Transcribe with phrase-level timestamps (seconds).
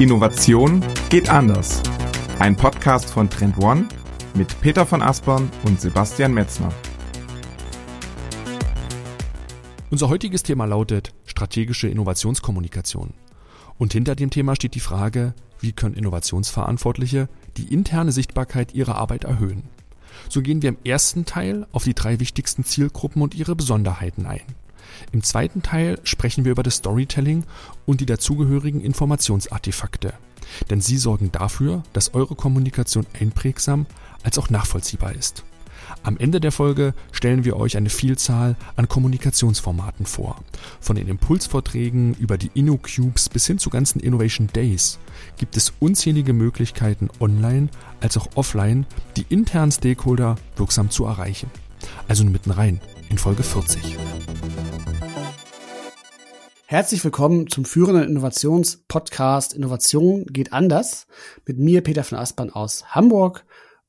[0.00, 1.82] Innovation geht anders.
[2.38, 3.86] Ein Podcast von Trend One
[4.32, 6.72] mit Peter von Aspern und Sebastian Metzner.
[9.90, 13.12] Unser heutiges Thema lautet strategische Innovationskommunikation.
[13.76, 19.24] Und hinter dem Thema steht die Frage, wie können Innovationsverantwortliche die interne Sichtbarkeit ihrer Arbeit
[19.24, 19.64] erhöhen.
[20.30, 24.40] So gehen wir im ersten Teil auf die drei wichtigsten Zielgruppen und ihre Besonderheiten ein.
[25.12, 27.44] Im zweiten Teil sprechen wir über das Storytelling
[27.86, 30.14] und die dazugehörigen Informationsartefakte.
[30.68, 33.86] Denn sie sorgen dafür, dass eure Kommunikation einprägsam
[34.22, 35.44] als auch nachvollziehbar ist.
[36.02, 40.36] Am Ende der Folge stellen wir euch eine Vielzahl an Kommunikationsformaten vor.
[40.80, 44.98] Von den Impulsvorträgen über die InnoCubes bis hin zu ganzen Innovation Days
[45.36, 47.68] gibt es unzählige Möglichkeiten online
[48.00, 51.50] als auch offline, die internen Stakeholder wirksam zu erreichen.
[52.08, 53.98] Also mitten rein in Folge 40.
[56.66, 61.08] Herzlich willkommen zum führenden Innovationspodcast Innovation geht anders
[61.44, 63.44] mit mir Peter von Aspern aus Hamburg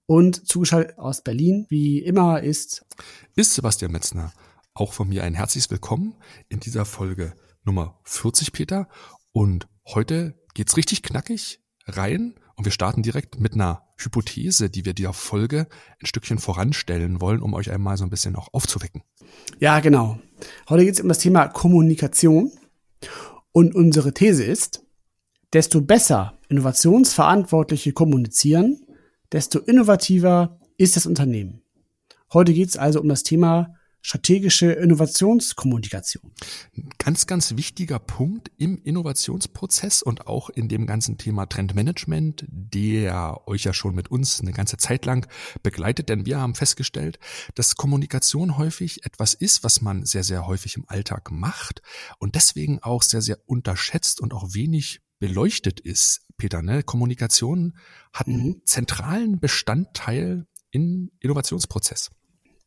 [0.07, 2.83] und zugeschaltet aus Berlin, wie immer ist
[3.35, 4.33] ist Sebastian Metzner.
[4.73, 6.15] Auch von mir ein herzliches Willkommen
[6.49, 8.89] in dieser Folge Nummer 40 Peter
[9.31, 14.93] und heute geht's richtig knackig rein und wir starten direkt mit einer Hypothese, die wir
[14.93, 15.67] dieser Folge
[15.99, 19.03] ein Stückchen voranstellen wollen, um euch einmal so ein bisschen auch aufzuwecken.
[19.59, 20.19] Ja, genau.
[20.69, 22.51] Heute geht es um das Thema Kommunikation
[23.51, 24.83] und unsere These ist,
[25.53, 28.85] desto besser Innovationsverantwortliche kommunizieren,
[29.31, 31.61] desto innovativer ist das Unternehmen.
[32.33, 36.31] Heute geht es also um das Thema strategische Innovationskommunikation.
[36.97, 43.63] Ganz, ganz wichtiger Punkt im Innovationsprozess und auch in dem ganzen Thema Trendmanagement, der euch
[43.63, 45.27] ja schon mit uns eine ganze Zeit lang
[45.63, 47.19] begleitet, denn wir haben festgestellt,
[47.55, 51.81] dass Kommunikation häufig etwas ist, was man sehr, sehr häufig im Alltag macht
[52.17, 56.25] und deswegen auch sehr, sehr unterschätzt und auch wenig beleuchtet ist.
[56.37, 56.81] Peter, ne?
[56.81, 57.77] Kommunikation
[58.11, 58.61] hat einen mhm.
[58.65, 62.09] zentralen Bestandteil im Innovationsprozess.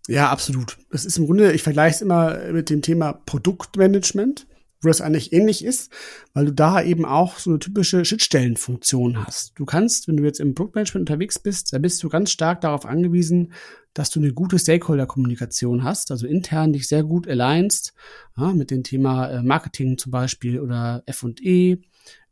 [0.06, 0.76] Ja, absolut.
[0.90, 4.46] Es ist im Grunde, ich vergleiche es immer mit dem Thema Produktmanagement,
[4.82, 5.90] wo das eigentlich ähnlich ist,
[6.34, 9.52] weil du da eben auch so eine typische Schnittstellenfunktion hast.
[9.58, 12.84] Du kannst, wenn du jetzt im Produktmanagement unterwegs bist, da bist du ganz stark darauf
[12.84, 13.52] angewiesen,
[13.94, 17.94] dass du eine gute Stakeholder-Kommunikation hast, also intern dich sehr gut alignst,
[18.36, 21.78] ja, mit dem Thema äh, Marketing zum Beispiel oder F&E,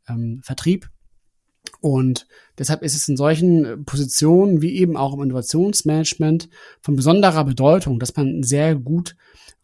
[0.07, 0.89] ähm, Vertrieb.
[1.79, 6.49] Und deshalb ist es in solchen Positionen wie eben auch im Innovationsmanagement
[6.81, 9.15] von besonderer Bedeutung, dass man sehr gut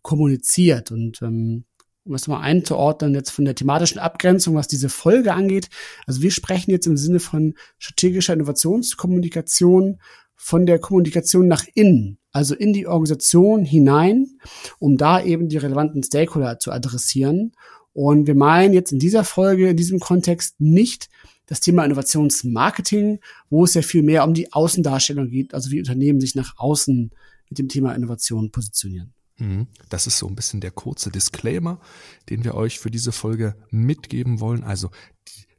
[0.02, 0.92] kommuniziert.
[0.92, 1.66] Und ähm,
[2.06, 5.70] um es mal einzuordnen, jetzt von der thematischen Abgrenzung, was diese Folge angeht.
[6.08, 10.00] Also wir sprechen jetzt im Sinne von strategischer Innovationskommunikation
[10.36, 14.26] von der Kommunikation nach innen, also in die Organisation hinein,
[14.80, 17.52] um da eben die relevanten Stakeholder zu adressieren.
[17.94, 21.10] Und wir meinen jetzt in dieser Folge, in diesem Kontext nicht
[21.50, 26.22] das Thema Innovationsmarketing, wo es ja viel mehr um die Außendarstellung geht, also wie Unternehmen
[26.22, 27.10] sich nach außen
[27.50, 29.14] mit dem Thema Innovation positionieren.
[29.40, 29.66] Mhm.
[29.90, 31.80] Das ist so ein bisschen der kurze Disclaimer,
[32.30, 34.64] den wir euch für diese Folge mitgeben wollen.
[34.64, 34.92] Also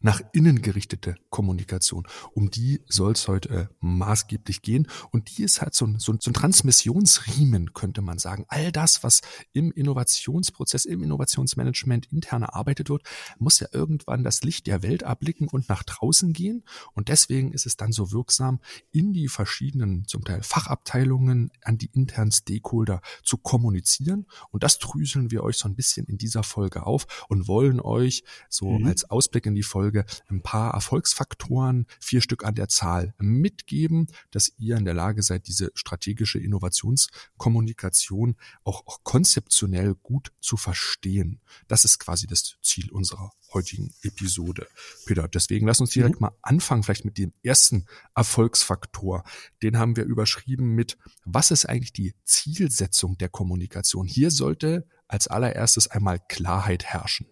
[0.00, 2.06] nach innen gerichtete Kommunikation.
[2.33, 4.88] Um die soll es heute äh, maßgeblich gehen.
[5.11, 8.44] Und die ist halt so ein, so, ein, so ein Transmissionsriemen, könnte man sagen.
[8.49, 9.21] All das, was
[9.53, 13.03] im Innovationsprozess, im Innovationsmanagement intern erarbeitet wird,
[13.39, 16.65] muss ja irgendwann das Licht der Welt erblicken und nach draußen gehen.
[16.94, 18.60] Und deswegen ist es dann so wirksam,
[18.91, 24.27] in die verschiedenen, zum Teil Fachabteilungen, an die internen Stakeholder zu kommunizieren.
[24.50, 28.25] Und das drüseln wir euch so ein bisschen in dieser Folge auf und wollen euch
[28.49, 28.87] so mhm.
[28.87, 34.06] als Ausblick in die Folge Folge ein paar Erfolgsfaktoren, vier Stück an der Zahl, mitgeben,
[34.31, 41.41] dass ihr in der Lage seid, diese strategische Innovationskommunikation auch, auch konzeptionell gut zu verstehen.
[41.67, 44.69] Das ist quasi das Ziel unserer heutigen Episode.
[45.06, 46.27] Peter, deswegen lass uns direkt mhm.
[46.27, 49.25] mal anfangen, vielleicht mit dem ersten Erfolgsfaktor.
[49.61, 54.07] Den haben wir überschrieben mit, was ist eigentlich die Zielsetzung der Kommunikation?
[54.07, 57.27] Hier sollte als allererstes einmal Klarheit herrschen.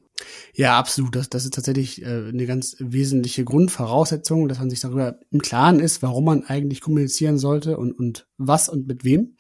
[0.55, 1.15] Ja, absolut.
[1.15, 5.81] Das, das ist tatsächlich äh, eine ganz wesentliche Grundvoraussetzung, dass man sich darüber im Klaren
[5.81, 9.37] ist, warum man eigentlich kommunizieren sollte und, und was und mit wem.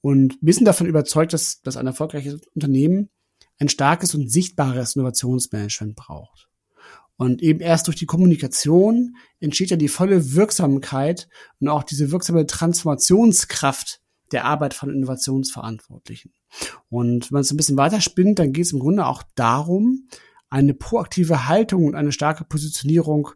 [0.00, 3.08] Und wir sind davon überzeugt, dass, dass ein erfolgreiches Unternehmen
[3.58, 6.48] ein starkes und sichtbares Innovationsmanagement braucht.
[7.16, 11.28] Und eben erst durch die Kommunikation entsteht ja die volle Wirksamkeit
[11.60, 14.01] und auch diese wirksame Transformationskraft
[14.32, 16.32] der Arbeit von Innovationsverantwortlichen.
[16.88, 20.08] Und wenn man es ein bisschen weiterspinnt, dann geht es im Grunde auch darum,
[20.50, 23.30] eine proaktive Haltung und eine starke Positionierung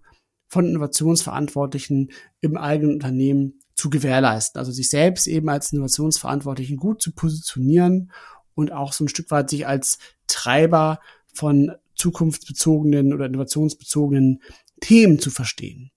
[0.48, 2.10] von Innovationsverantwortlichen
[2.40, 4.58] im eigenen Unternehmen zu gewährleisten.
[4.58, 8.12] Also sich selbst eben als Innovationsverantwortlichen gut zu positionieren
[8.54, 11.00] und auch so ein Stück weit sich als Treiber
[11.32, 14.42] von zukunftsbezogenen oder innovationsbezogenen
[14.80, 15.90] Themen zu verstehen.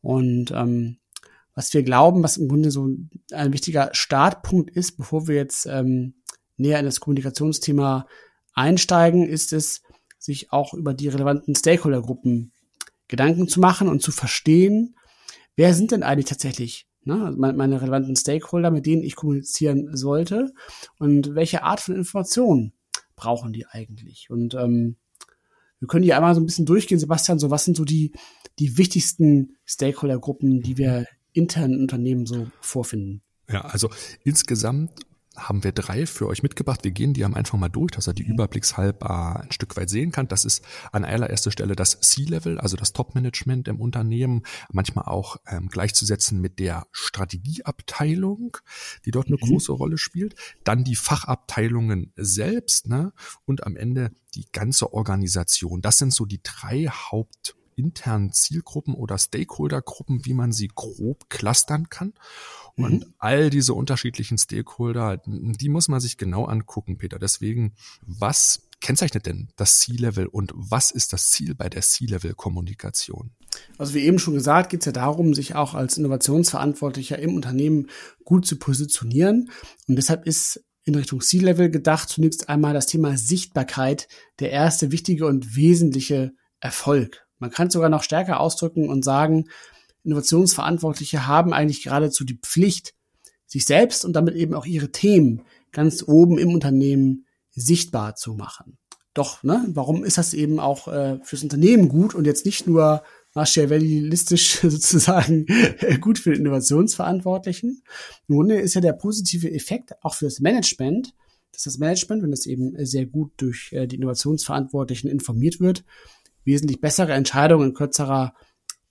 [0.00, 0.98] Und ähm,
[1.54, 2.88] was wir glauben, was im Grunde so
[3.32, 6.14] ein wichtiger Startpunkt ist, bevor wir jetzt ähm,
[6.56, 8.06] näher in das Kommunikationsthema
[8.54, 9.82] einsteigen, ist es,
[10.18, 12.52] sich auch über die relevanten Stakeholdergruppen
[13.08, 14.96] Gedanken zu machen und zu verstehen,
[15.56, 20.52] wer sind denn eigentlich tatsächlich ne, also meine relevanten Stakeholder, mit denen ich kommunizieren sollte
[20.98, 22.72] und welche Art von Informationen
[23.16, 24.28] brauchen die eigentlich.
[24.30, 24.96] Und ähm,
[25.78, 28.12] wir können hier einmal so ein bisschen durchgehen, Sebastian, so was sind so die,
[28.58, 33.20] die wichtigsten Stakeholdergruppen, die wir intern in Unternehmen so vorfinden?
[33.50, 33.90] Ja, also
[34.24, 35.04] insgesamt
[35.36, 36.84] haben wir drei für euch mitgebracht.
[36.84, 38.34] Wir gehen die am Anfang mal durch, dass er die mhm.
[38.34, 40.28] überblickshalb ein Stück weit sehen kann.
[40.28, 45.68] Das ist an allererster Stelle das C-Level, also das Top-Management im Unternehmen, manchmal auch ähm,
[45.68, 48.56] gleichzusetzen mit der Strategieabteilung,
[49.04, 49.46] die dort eine mhm.
[49.48, 50.36] große Rolle spielt.
[50.62, 53.12] Dann die Fachabteilungen selbst ne?
[53.44, 55.82] und am Ende die ganze Organisation.
[55.82, 61.88] Das sind so die drei Haupt internen Zielgruppen oder Stakeholdergruppen, wie man sie grob clustern
[61.88, 62.14] kann.
[62.76, 63.14] Und mhm.
[63.18, 67.18] all diese unterschiedlichen Stakeholder, die muss man sich genau angucken, Peter.
[67.18, 73.30] Deswegen, was kennzeichnet denn das C-Level und was ist das Ziel bei der C-Level-Kommunikation?
[73.78, 77.88] Also wie eben schon gesagt, geht es ja darum, sich auch als Innovationsverantwortlicher im Unternehmen
[78.24, 79.50] gut zu positionieren.
[79.88, 84.06] Und deshalb ist in Richtung C-Level gedacht zunächst einmal das Thema Sichtbarkeit
[84.38, 87.23] der erste wichtige und wesentliche Erfolg.
[87.44, 89.50] Man kann es sogar noch stärker ausdrücken und sagen,
[90.02, 92.94] Innovationsverantwortliche haben eigentlich geradezu die Pflicht,
[93.46, 98.78] sich selbst und damit eben auch ihre Themen ganz oben im Unternehmen sichtbar zu machen.
[99.12, 103.02] Doch, ne, warum ist das eben auch äh, fürs Unternehmen gut und jetzt nicht nur
[103.34, 105.44] machiavellistisch sozusagen
[106.00, 107.82] gut für den Innovationsverantwortlichen?
[108.26, 111.12] Grunde ist ja der positive Effekt auch für das Management,
[111.52, 115.84] dass das Management, wenn es eben sehr gut durch äh, die Innovationsverantwortlichen informiert wird,
[116.44, 118.34] wesentlich bessere Entscheidungen in kürzerer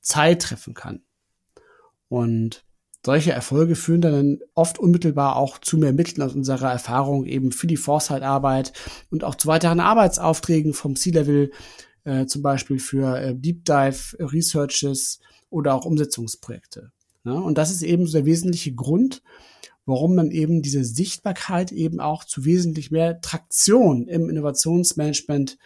[0.01, 1.01] Zeit treffen kann.
[2.09, 2.63] Und
[3.05, 7.67] solche Erfolge führen dann oft unmittelbar auch zu mehr Mitteln aus unserer Erfahrung eben für
[7.67, 8.73] die Foresight-Arbeit
[9.09, 11.51] und auch zu weiteren Arbeitsaufträgen vom C-Level,
[12.05, 15.19] äh, zum Beispiel für äh, Deep Dive Researches
[15.49, 16.91] oder auch Umsetzungsprojekte.
[17.25, 19.21] Ja, und das ist eben so der wesentliche Grund,
[19.85, 25.57] warum man eben diese Sichtbarkeit eben auch zu wesentlich mehr Traktion im Innovationsmanagement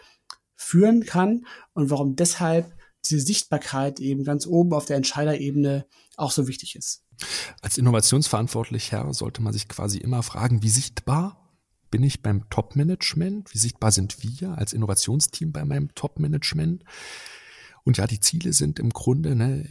[0.58, 2.76] führen kann und warum deshalb
[3.06, 5.86] diese Sichtbarkeit eben ganz oben auf der Entscheiderebene
[6.18, 7.04] auch so wichtig ist.
[7.62, 11.48] Als Innovationsverantwortlicher sollte man sich quasi immer fragen, wie sichtbar
[11.90, 13.54] bin ich beim Top-Management?
[13.54, 16.84] Wie sichtbar sind wir als Innovationsteam bei meinem Top-Management?
[17.88, 19.66] Und ja, die Ziele sind im Grunde, ne,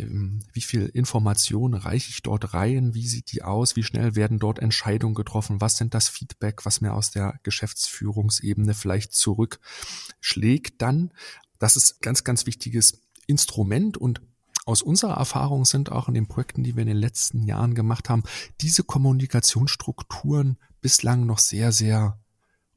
[0.54, 2.94] wie viel Information reiche ich dort rein?
[2.94, 3.76] Wie sieht die aus?
[3.76, 5.60] Wie schnell werden dort Entscheidungen getroffen?
[5.60, 11.12] Was sind das Feedback, was mir aus der Geschäftsführungsebene vielleicht zurückschlägt dann?
[11.58, 14.22] Das ist ganz, ganz wichtiges Instrument und
[14.64, 18.08] aus unserer Erfahrung sind auch in den Projekten, die wir in den letzten Jahren gemacht
[18.08, 18.22] haben,
[18.62, 22.18] diese Kommunikationsstrukturen bislang noch sehr, sehr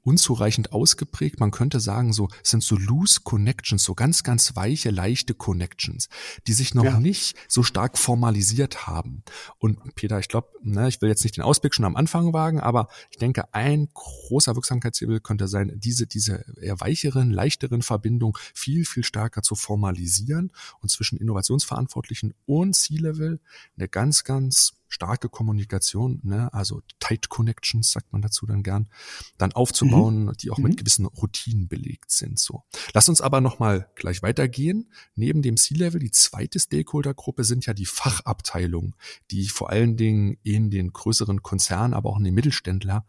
[0.04, 1.40] unzureichend ausgeprägt.
[1.40, 6.10] Man könnte sagen, so sind so loose Connections, so ganz, ganz weiche, leichte Connections,
[6.48, 7.00] die sich noch ja.
[7.00, 9.24] nicht so stark formalisiert haben.
[9.58, 12.60] Und Peter, ich glaube, ne, ich will jetzt nicht den Ausblick schon am Anfang wagen,
[12.60, 18.86] aber ich denke, ein großer Wirksamkeitshebel könnte sein, diese, diese eher weicheren, leichteren Verbindungen viel,
[18.86, 20.52] viel stärker zu formalisieren
[20.82, 23.40] und zwischen Innovationsverantwortlichen und C-Level
[23.78, 28.90] eine ganz, ganz starke Kommunikation, ne, also Tight Connections, sagt man dazu dann gern,
[29.38, 30.34] dann aufzubauen, mhm.
[30.34, 30.76] die auch mit mhm.
[30.78, 32.40] gewissen Routinen belegt sind.
[32.40, 32.64] So.
[32.94, 34.92] Lass uns aber nochmal gleich weitergehen.
[35.16, 38.96] Neben dem C-Level, die zweite Stakeholder-Gruppe sind ja die Fachabteilungen,
[39.32, 43.06] die ich vor allen Dingen in den größeren Konzernen, aber auch in den Mittelständler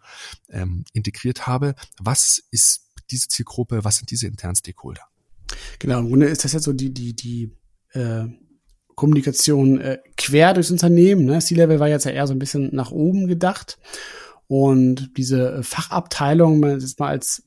[0.50, 1.74] ähm, integriert habe.
[1.98, 3.84] Was ist diese Zielgruppe?
[3.84, 5.02] Was sind diese internen Stakeholder?
[5.78, 7.56] Genau, im Grunde ist das ja so die, die, die
[7.92, 8.28] äh
[9.00, 11.24] Kommunikation äh, quer durchs Unternehmen.
[11.24, 11.38] Ne?
[11.38, 13.78] C-Level war jetzt ja eher so ein bisschen nach oben gedacht.
[14.46, 17.44] Und diese Fachabteilung, man das mal als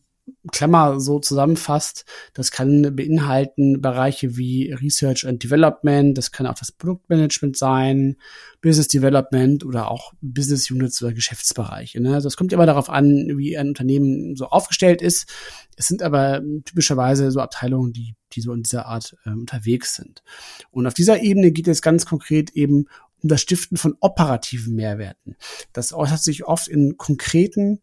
[0.52, 6.72] Klammer so zusammenfasst, das kann beinhalten Bereiche wie Research and Development, das kann auch das
[6.72, 8.18] Produktmanagement sein,
[8.62, 12.02] Business Development oder auch Business Units oder Geschäftsbereiche.
[12.02, 12.20] Ne?
[12.22, 15.32] Das kommt immer darauf an, wie ein Unternehmen so aufgestellt ist.
[15.78, 20.24] Es sind aber typischerweise so Abteilungen, die, die so in dieser Art äh, unterwegs sind.
[20.72, 22.86] Und auf dieser Ebene geht es ganz konkret eben
[23.22, 25.36] um das Stiften von operativen Mehrwerten.
[25.72, 27.80] Das äußert sich oft in konkreten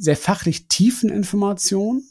[0.00, 2.02] sehr fachlich tiefen Informationen,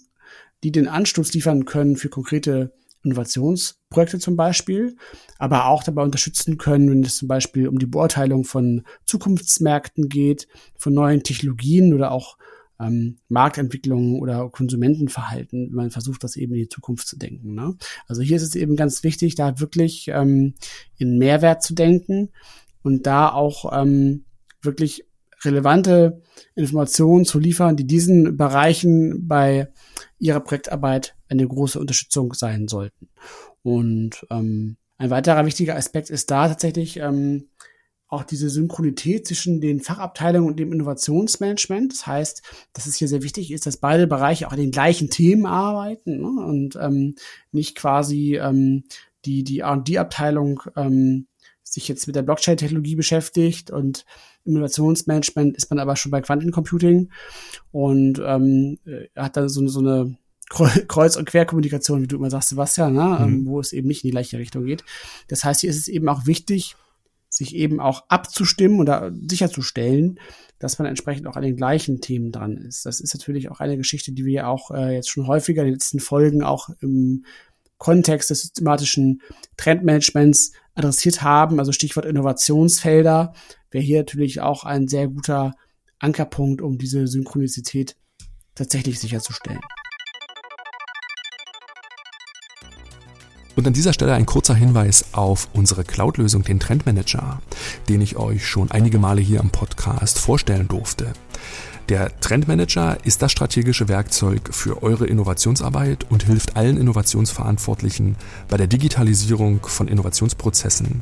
[0.64, 2.72] die den Anstoß liefern können für konkrete
[3.04, 4.96] Innovationsprojekte zum Beispiel,
[5.38, 10.48] aber auch dabei unterstützen können, wenn es zum Beispiel um die Beurteilung von Zukunftsmärkten geht,
[10.78, 12.38] von neuen Technologien oder auch
[12.80, 17.56] ähm, Marktentwicklungen oder Konsumentenverhalten, wenn man versucht, das eben in die Zukunft zu denken.
[17.56, 17.76] Ne?
[18.08, 20.54] Also hier ist es eben ganz wichtig, da wirklich ähm,
[20.98, 22.30] in Mehrwert zu denken
[22.84, 24.26] und da auch ähm,
[24.62, 25.09] wirklich
[25.44, 26.22] relevante
[26.56, 29.70] Informationen zu liefern, die diesen Bereichen bei
[30.18, 33.10] ihrer Projektarbeit eine große Unterstützung sein sollten.
[33.62, 37.50] Und ähm, ein weiterer wichtiger Aspekt ist da tatsächlich ähm,
[38.10, 41.94] auch diese Synchronität zwischen den Fachabteilungen und dem Innovationsmanagement.
[41.94, 42.42] Das heißt,
[42.74, 46.20] dass es hier sehr wichtig ist, dass beide Bereiche auch an den gleichen Themen arbeiten
[46.20, 46.46] ne?
[46.46, 47.16] und ähm,
[47.52, 48.84] nicht quasi ähm,
[49.26, 51.28] die die R&D-Abteilung ähm,
[51.74, 54.06] sich jetzt mit der Blockchain-Technologie beschäftigt und
[54.46, 57.10] Innovationsmanagement ist man aber schon bei Quantencomputing
[57.72, 58.80] und ähm,
[59.16, 60.18] hat da so, so eine
[60.88, 63.18] Kreuz- und Querkommunikation, wie du immer sagst, Sebastian, ne?
[63.20, 63.24] Mhm.
[63.24, 64.84] Ähm, wo es eben nicht in die gleiche Richtung geht.
[65.28, 66.76] Das heißt, hier ist es eben auch wichtig,
[67.30, 70.20] sich eben auch abzustimmen oder sicherzustellen,
[70.58, 72.86] dass man entsprechend auch an den gleichen Themen dran ist.
[72.86, 75.76] Das ist natürlich auch eine Geschichte, die wir auch äh, jetzt schon häufiger in den
[75.76, 77.26] letzten Folgen auch im
[77.80, 79.22] Kontext des systematischen
[79.58, 83.34] Trendmanagements adressiert haben, also Stichwort Innovationsfelder,
[83.72, 85.56] wäre hier natürlich auch ein sehr guter
[85.98, 87.96] Ankerpunkt, um diese Synchronizität
[88.54, 89.62] tatsächlich sicherzustellen.
[93.56, 97.42] Und an dieser Stelle ein kurzer Hinweis auf unsere Cloud-Lösung, den Trendmanager,
[97.90, 101.12] den ich euch schon einige Male hier im Podcast vorstellen durfte.
[101.90, 108.16] Der Trendmanager ist das strategische Werkzeug für eure Innovationsarbeit und hilft allen Innovationsverantwortlichen
[108.48, 111.02] bei der Digitalisierung von Innovationsprozessen.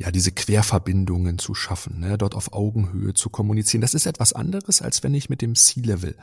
[0.00, 3.82] Ja, diese Querverbindungen zu schaffen, ne, dort auf Augenhöhe zu kommunizieren.
[3.82, 6.16] Das ist etwas anderes, als wenn ich mit dem C-Level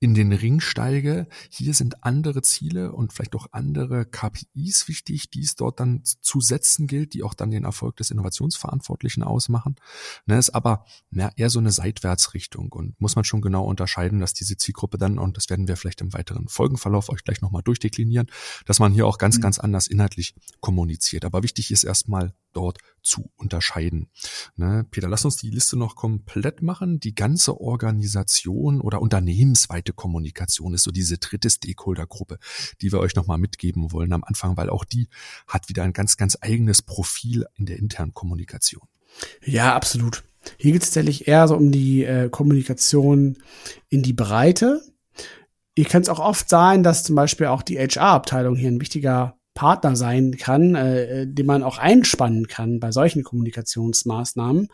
[0.00, 1.28] in den Ring steige.
[1.50, 6.40] Hier sind andere Ziele und vielleicht auch andere KPIs wichtig, die es dort dann zu
[6.40, 9.76] setzen gilt, die auch dann den Erfolg des Innovationsverantwortlichen ausmachen.
[10.24, 14.32] Ne, ist aber ja, eher so eine Seitwärtsrichtung und muss man schon genau unterscheiden, dass
[14.32, 18.28] diese Zielgruppe dann, und das werden wir vielleicht im weiteren Folgenverlauf euch gleich nochmal durchdeklinieren,
[18.64, 19.42] dass man hier auch ganz, mhm.
[19.42, 21.26] ganz anders inhaltlich kommuniziert.
[21.26, 24.08] Aber wichtig ist erstmal dort zu unterscheiden.
[24.56, 27.00] Ne, Peter, lass uns die Liste noch komplett machen.
[27.00, 32.38] Die ganze Organisation oder unternehmensweite Kommunikation ist so diese dritte Stakeholder-Gruppe,
[32.80, 35.08] die wir euch nochmal mitgeben wollen am Anfang, weil auch die
[35.46, 38.82] hat wieder ein ganz, ganz eigenes Profil in der internen Kommunikation.
[39.44, 40.24] Ja, absolut.
[40.56, 43.38] Hier geht es tatsächlich eher so um die äh, Kommunikation
[43.88, 44.82] in die Breite.
[45.76, 49.37] Hier kann es auch oft sein, dass zum Beispiel auch die HR-Abteilung hier ein wichtiger
[49.58, 54.68] Partner sein kann, äh, den man auch einspannen kann bei solchen Kommunikationsmaßnahmen.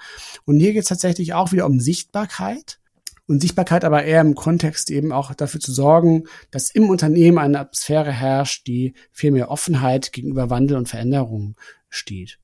[0.44, 2.78] Und hier geht es tatsächlich auch wieder um Sichtbarkeit.
[3.26, 7.60] Und Sichtbarkeit aber eher im Kontext eben auch dafür zu sorgen, dass im Unternehmen eine
[7.60, 11.56] Atmosphäre herrscht, die viel mehr Offenheit gegenüber Wandel und Veränderung
[11.88, 12.38] steht.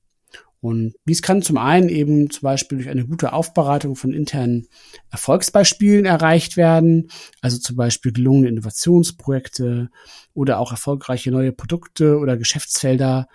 [0.61, 4.67] Und dies kann zum einen eben zum Beispiel durch eine gute Aufbereitung von internen
[5.09, 7.09] Erfolgsbeispielen erreicht werden,
[7.41, 9.89] also zum Beispiel gelungene Innovationsprojekte
[10.35, 13.27] oder auch erfolgreiche neue Produkte oder Geschäftsfelder,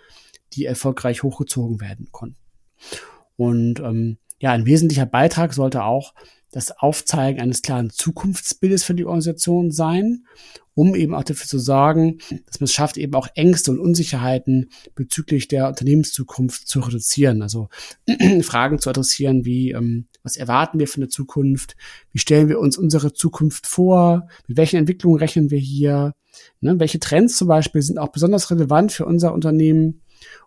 [0.52, 2.38] die erfolgreich hochgezogen werden konnten.
[3.34, 6.14] Und ähm, ja, ein wesentlicher Beitrag sollte auch
[6.50, 10.24] das Aufzeigen eines klaren Zukunftsbildes für die Organisation sein,
[10.74, 14.70] um eben auch dafür zu sorgen, dass man es schafft, eben auch Ängste und Unsicherheiten
[14.94, 17.42] bezüglich der Unternehmenszukunft zu reduzieren.
[17.42, 17.68] Also
[18.42, 21.76] Fragen zu adressieren wie, ähm, was erwarten wir von der Zukunft?
[22.12, 24.28] Wie stellen wir uns unsere Zukunft vor?
[24.46, 26.12] Mit welchen Entwicklungen rechnen wir hier?
[26.60, 26.78] Ne?
[26.78, 30.02] Welche Trends zum Beispiel sind auch besonders relevant für unser Unternehmen?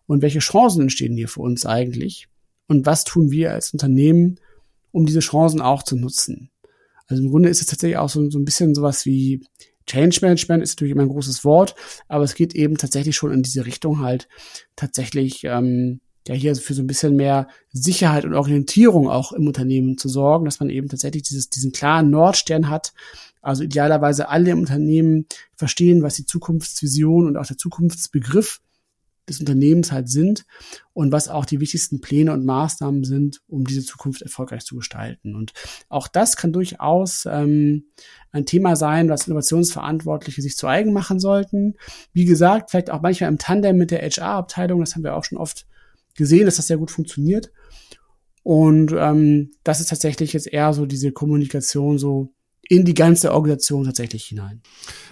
[0.05, 2.27] Und welche Chancen entstehen hier für uns eigentlich?
[2.67, 4.39] Und was tun wir als Unternehmen,
[4.91, 6.49] um diese Chancen auch zu nutzen.
[7.07, 9.41] Also im Grunde ist es tatsächlich auch so, so ein bisschen sowas wie
[9.87, 11.73] Change Management ist natürlich immer ein großes Wort,
[12.07, 14.27] aber es geht eben tatsächlich schon in diese Richtung halt
[14.75, 19.97] tatsächlich ähm, ja hier für so ein bisschen mehr Sicherheit und Orientierung auch im Unternehmen
[19.97, 22.93] zu sorgen, dass man eben tatsächlich dieses, diesen klaren Nordstern hat.
[23.41, 28.61] Also idealerweise alle im Unternehmen verstehen, was die Zukunftsvision und auch der Zukunftsbegriff
[29.29, 30.45] des Unternehmens halt sind
[30.93, 35.35] und was auch die wichtigsten Pläne und Maßnahmen sind, um diese Zukunft erfolgreich zu gestalten.
[35.35, 35.53] Und
[35.87, 37.85] auch das kann durchaus ähm,
[38.31, 41.75] ein Thema sein, was Innovationsverantwortliche sich zu eigen machen sollten.
[42.13, 45.37] Wie gesagt, vielleicht auch manchmal im Tandem mit der HR-Abteilung, das haben wir auch schon
[45.37, 45.65] oft
[46.15, 47.51] gesehen, dass das sehr gut funktioniert.
[48.43, 52.33] Und ähm, das ist tatsächlich jetzt eher so diese Kommunikation so
[52.69, 54.61] in die ganze Organisation tatsächlich hinein.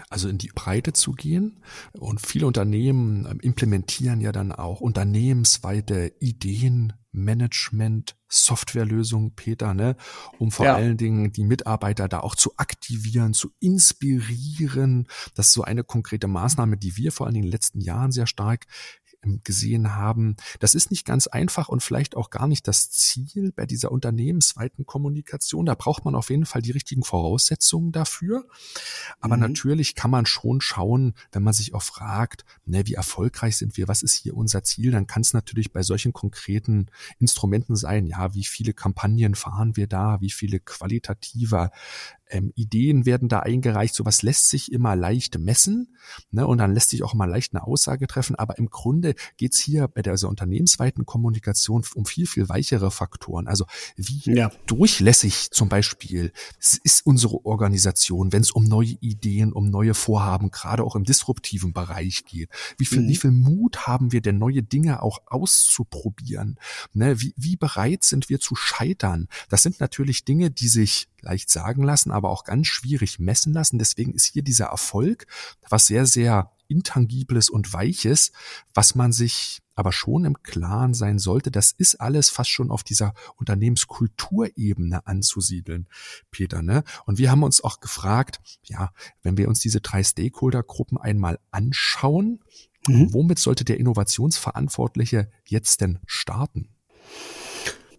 [0.09, 1.59] Also in die Breite zu gehen.
[1.91, 9.95] Und viele Unternehmen ähm, implementieren ja dann auch unternehmensweite Ideen, Management, Softwarelösungen, Peter, ne,
[10.37, 10.75] um vor ja.
[10.75, 15.07] allen Dingen die Mitarbeiter da auch zu aktivieren, zu inspirieren.
[15.33, 18.11] Das ist so eine konkrete Maßnahme, die wir vor allen Dingen in den letzten Jahren
[18.11, 18.67] sehr stark
[19.43, 20.35] gesehen haben.
[20.59, 24.85] Das ist nicht ganz einfach und vielleicht auch gar nicht das Ziel bei dieser unternehmensweiten
[24.85, 25.65] Kommunikation.
[25.65, 28.45] Da braucht man auf jeden Fall die richtigen Voraussetzungen dafür.
[29.19, 29.41] Aber mhm.
[29.41, 33.87] natürlich kann man schon schauen, wenn man sich auch fragt, ne, wie erfolgreich sind wir,
[33.87, 36.87] was ist hier unser Ziel, dann kann es natürlich bei solchen konkreten
[37.19, 41.71] Instrumenten sein, ja, wie viele Kampagnen fahren wir da, wie viele qualitative
[42.29, 43.95] ähm, Ideen werden da eingereicht.
[43.95, 45.95] Sowas lässt sich immer leicht messen
[46.31, 48.35] ne, und dann lässt sich auch immer leicht eine Aussage treffen.
[48.35, 53.47] Aber im Grunde geht's hier bei der also unternehmensweiten Kommunikation um viel, viel weichere Faktoren.
[53.47, 53.65] Also
[53.95, 54.51] wie ja.
[54.65, 56.31] durchlässig zum Beispiel
[56.83, 61.73] ist unsere Organisation, wenn es um neue Ideen, um neue Vorhaben, gerade auch im disruptiven
[61.73, 62.49] Bereich geht.
[62.77, 63.09] Wie viel, mhm.
[63.09, 66.59] wie viel Mut haben wir denn, neue Dinge auch auszuprobieren?
[66.93, 69.27] Ne, wie, wie bereit sind wir zu scheitern?
[69.49, 73.79] Das sind natürlich Dinge, die sich leicht sagen lassen, aber auch ganz schwierig messen lassen.
[73.79, 75.27] Deswegen ist hier dieser Erfolg
[75.69, 78.31] was sehr, sehr Intangibles und Weiches,
[78.73, 82.83] was man sich aber schon im Klaren sein sollte, das ist alles fast schon auf
[82.83, 85.87] dieser Unternehmenskulturebene anzusiedeln,
[86.31, 86.63] Peter.
[86.63, 86.83] Ne?
[87.05, 92.43] Und wir haben uns auch gefragt, ja, wenn wir uns diese drei Stakeholder-Gruppen einmal anschauen,
[92.87, 93.13] mhm.
[93.13, 96.69] womit sollte der Innovationsverantwortliche jetzt denn starten?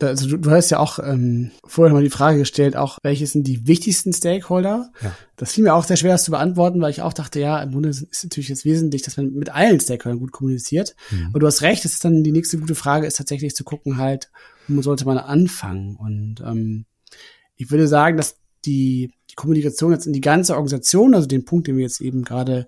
[0.01, 3.47] Also du, du hast ja auch ähm, vorher mal die Frage gestellt, auch welche sind
[3.47, 4.91] die wichtigsten Stakeholder?
[5.03, 5.15] Ja.
[5.37, 7.73] Das fiel mir auch sehr schwer, das zu beantworten, weil ich auch dachte, ja, im
[7.73, 10.95] Grunde ist natürlich jetzt wesentlich, dass man mit allen Stakeholdern gut kommuniziert.
[11.11, 11.29] Mhm.
[11.31, 13.97] Aber du hast recht, das ist dann die nächste gute Frage, ist tatsächlich zu gucken
[13.97, 14.31] halt,
[14.69, 15.97] wo sollte man anfangen?
[15.97, 16.85] Und ähm,
[17.57, 21.67] ich würde sagen, dass die, die Kommunikation jetzt in die ganze Organisation, also den Punkt,
[21.67, 22.67] den wir jetzt eben gerade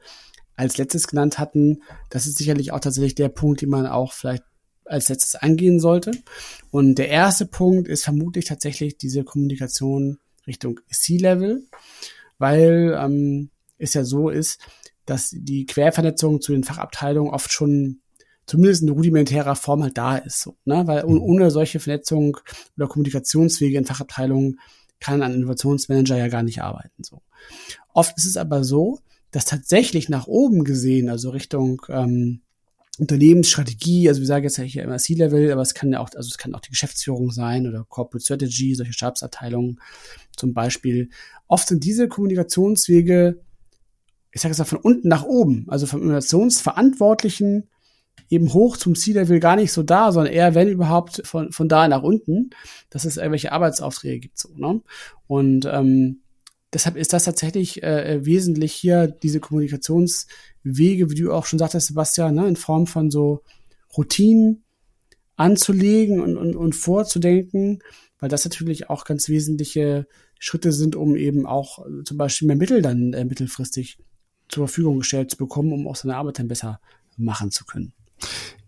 [0.57, 4.45] als letztes genannt hatten, das ist sicherlich auch tatsächlich der Punkt, den man auch vielleicht
[4.91, 6.13] als letztes angehen sollte.
[6.71, 11.65] Und der erste Punkt ist vermutlich tatsächlich diese Kommunikation Richtung C-Level,
[12.39, 14.61] weil ähm, es ja so ist,
[15.07, 18.01] dass die Quervernetzung zu den Fachabteilungen oft schon
[18.47, 20.41] zumindest in rudimentärer Form halt da ist.
[20.41, 20.87] So, ne?
[20.87, 21.23] Weil mhm.
[21.23, 22.37] ohne solche Vernetzung
[22.77, 24.59] oder Kommunikationswege in Fachabteilungen
[24.99, 27.03] kann ein Innovationsmanager ja gar nicht arbeiten.
[27.03, 27.23] So.
[27.95, 28.99] Oft ist es aber so,
[29.31, 32.43] dass tatsächlich nach oben gesehen, also Richtung ähm,
[32.99, 36.29] Unternehmensstrategie, also wir sagen jetzt ja hier immer C-Level, aber es kann ja auch, also
[36.29, 39.81] es kann auch die Geschäftsführung sein oder Corporate Strategy, solche Stabsabteilungen
[40.37, 41.09] zum Beispiel.
[41.47, 43.41] Oft sind diese Kommunikationswege,
[44.33, 47.69] ich sage es mal von unten nach oben, also vom Innovationsverantwortlichen
[48.29, 51.89] eben hoch zum C-Level gar nicht so da, sondern eher, wenn überhaupt, von, von da
[51.89, 52.51] nach unten,
[52.91, 54.39] dass es irgendwelche Arbeitsaufträge gibt.
[54.39, 54.81] So, ne?
[55.27, 56.21] Und ähm,
[56.73, 62.35] deshalb ist das tatsächlich äh, wesentlich hier, diese Kommunikationswege, wie du auch schon sagtest, Sebastian,
[62.35, 63.43] ne, in Form von so
[63.97, 64.65] Routinen
[65.37, 67.81] anzulegen und, und, und vorzudenken,
[68.19, 70.07] weil das natürlich auch ganz wesentliche
[70.39, 73.99] Schritte sind, um eben auch äh, zum Beispiel mehr Mittel dann äh, mittelfristig
[74.49, 76.81] zur Verfügung gestellt zu bekommen, um auch seine Arbeit dann besser
[77.17, 77.93] machen zu können.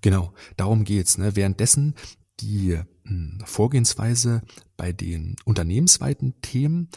[0.01, 1.19] Genau, darum geht's.
[1.19, 1.37] Ne?
[1.37, 1.95] Währenddessen
[2.41, 4.43] die hm, Vorgehensweise
[4.77, 6.89] bei den unternehmensweiten Themen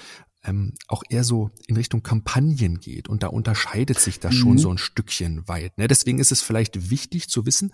[0.46, 3.10] ähm, auch eher so in Richtung Kampagnen geht.
[3.10, 4.40] Und da unterscheidet sich das mhm.
[4.40, 5.78] schon so ein Stückchen weit.
[5.78, 5.88] Ne?
[5.88, 7.72] Deswegen ist es vielleicht wichtig zu wissen,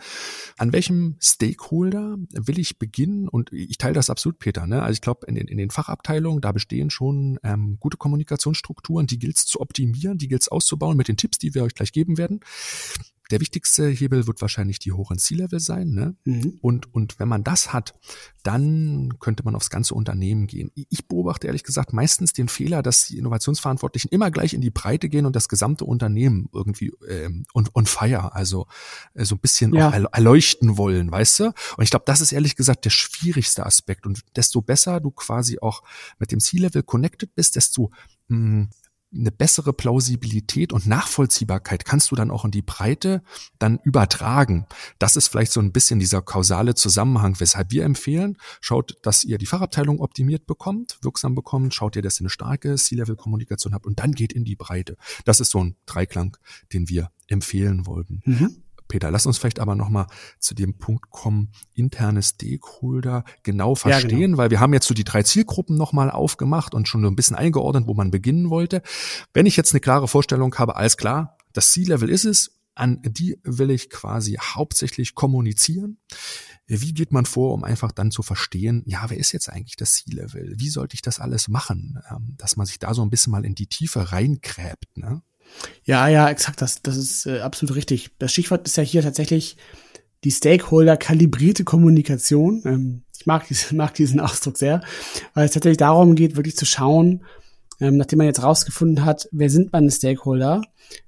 [0.58, 3.28] an welchem Stakeholder will ich beginnen.
[3.28, 4.68] Und ich teile das absolut, Peter.
[4.68, 4.82] Ne?
[4.82, 9.08] Also ich glaube, in den, in den Fachabteilungen, da bestehen schon ähm, gute Kommunikationsstrukturen.
[9.08, 11.76] Die gilt es zu optimieren, die gilt es auszubauen mit den Tipps, die wir euch
[11.76, 12.40] gleich geben werden.
[13.32, 15.90] Der wichtigste Hebel wird wahrscheinlich die hohen C-Level sein.
[15.90, 16.16] Ne?
[16.26, 16.60] Mhm.
[16.62, 17.96] Und, und wenn man das hat,
[18.44, 20.72] dann könnte man aufs ganze Unternehmen gehen.
[20.90, 25.10] Ich beobachte ehrlich gesagt meistens den Fehler, dass die Innovationsverantwortlichen immer gleich in die Breite
[25.10, 28.68] gehen und das gesamte Unternehmen irgendwie ähm, und on fire, also
[29.14, 29.90] äh, so ein bisschen ja.
[29.90, 31.46] erleuchten wollen, weißt du?
[31.46, 34.06] Und ich glaube, das ist ehrlich gesagt der schwierigste Aspekt.
[34.06, 35.84] Und desto besser du quasi auch
[36.20, 37.92] mit dem C-Level connected bist, desto
[38.28, 38.70] mh, hm,
[39.14, 43.22] eine bessere Plausibilität und Nachvollziehbarkeit kannst du dann auch in die Breite
[43.60, 44.66] dann übertragen.
[45.00, 49.38] Das ist vielleicht so ein bisschen dieser kausale Zusammenhang, weshalb wir empfehlen, schaut, dass ihr
[49.38, 54.00] die Fachabteilung optimiert bekommt, wirksam bekommt, schaut ihr, dass ihr eine starke C-Level-Kommunikation habt und
[54.00, 54.98] dann geht in die Breite.
[55.26, 56.38] Das ist so ein Dreiklang,
[56.74, 58.22] den wir empfehlen wollten.
[58.26, 58.64] Mhm.
[58.92, 64.26] Peter, lass uns vielleicht aber nochmal zu dem Punkt kommen, interne Stakeholder genau verstehen, ja,
[64.28, 64.38] genau.
[64.38, 67.38] weil wir haben jetzt so die drei Zielgruppen nochmal aufgemacht und schon so ein bisschen
[67.38, 68.82] eingeordnet, wo man beginnen wollte.
[69.34, 73.40] Wenn ich jetzt eine klare Vorstellung habe, alles klar, das C-Level ist es, an die
[73.44, 75.98] will ich quasi hauptsächlich kommunizieren.
[76.68, 79.94] Wie geht man vor, um einfach dann zu verstehen, ja, wer ist jetzt eigentlich das
[79.96, 80.56] C-Level?
[80.58, 81.98] Wie sollte ich das alles machen?
[82.10, 84.98] Ähm, dass man sich da so ein bisschen mal in die Tiefe reingräbt.
[84.98, 85.22] Ne?
[85.84, 88.12] Ja, ja, exakt, das, das ist äh, absolut richtig.
[88.20, 89.58] Das Stichwort ist ja hier tatsächlich
[90.24, 92.62] die Stakeholder-kalibrierte Kommunikation.
[92.66, 94.82] Ähm, ich mag, diesen, mag diesen Ausdruck sehr,
[95.34, 97.24] weil es tatsächlich darum geht, wirklich zu schauen,
[97.80, 100.62] ähm, nachdem man jetzt rausgefunden hat, wer sind meine Stakeholder,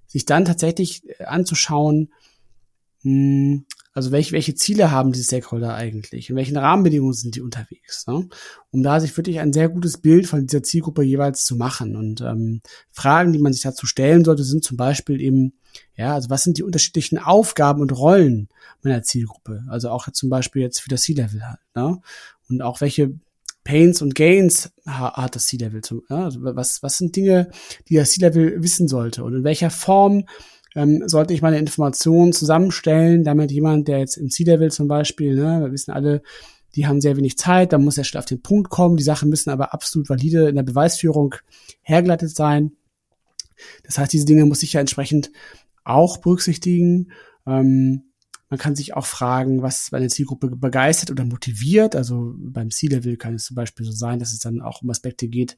[0.08, 2.12] sich dann tatsächlich äh, anzuschauen,
[3.03, 6.29] mh, hm, also welche, welche Ziele haben die Stakeholder eigentlich?
[6.29, 8.08] In welchen Rahmenbedingungen sind die unterwegs?
[8.08, 8.27] Ne?
[8.71, 11.95] Um da sich wirklich ein sehr gutes Bild von dieser Zielgruppe jeweils zu machen.
[11.95, 15.53] Und ähm, Fragen, die man sich dazu stellen sollte, sind zum Beispiel eben,
[15.95, 18.49] ja, also was sind die unterschiedlichen Aufgaben und Rollen
[18.82, 19.63] meiner Zielgruppe?
[19.69, 21.60] Also auch zum Beispiel jetzt für das C-Level halt.
[21.75, 22.01] Ne?
[22.49, 23.13] Und auch welche
[23.63, 25.82] Pains und Gains hat das C-Level.
[26.10, 26.25] Ja?
[26.25, 27.51] Also was, was sind Dinge,
[27.89, 29.23] die das C-Level wissen sollte?
[29.23, 30.25] Und in welcher Form
[30.75, 35.62] ähm, sollte ich meine Informationen zusammenstellen, damit jemand, der jetzt im C-Level zum Beispiel, ne,
[35.62, 36.21] wir wissen alle,
[36.75, 38.97] die haben sehr wenig Zeit, da muss er schnell auf den Punkt kommen.
[38.97, 41.36] Die Sachen müssen aber absolut valide in der Beweisführung
[41.81, 42.71] hergeleitet sein.
[43.83, 45.31] Das heißt, diese Dinge muss ich ja entsprechend
[45.83, 47.12] auch berücksichtigen.
[47.45, 48.03] Ähm,
[48.53, 51.95] man kann sich auch fragen, was eine Zielgruppe begeistert oder motiviert.
[51.95, 55.27] Also beim C-Level kann es zum Beispiel so sein, dass es dann auch um Aspekte
[55.27, 55.57] geht,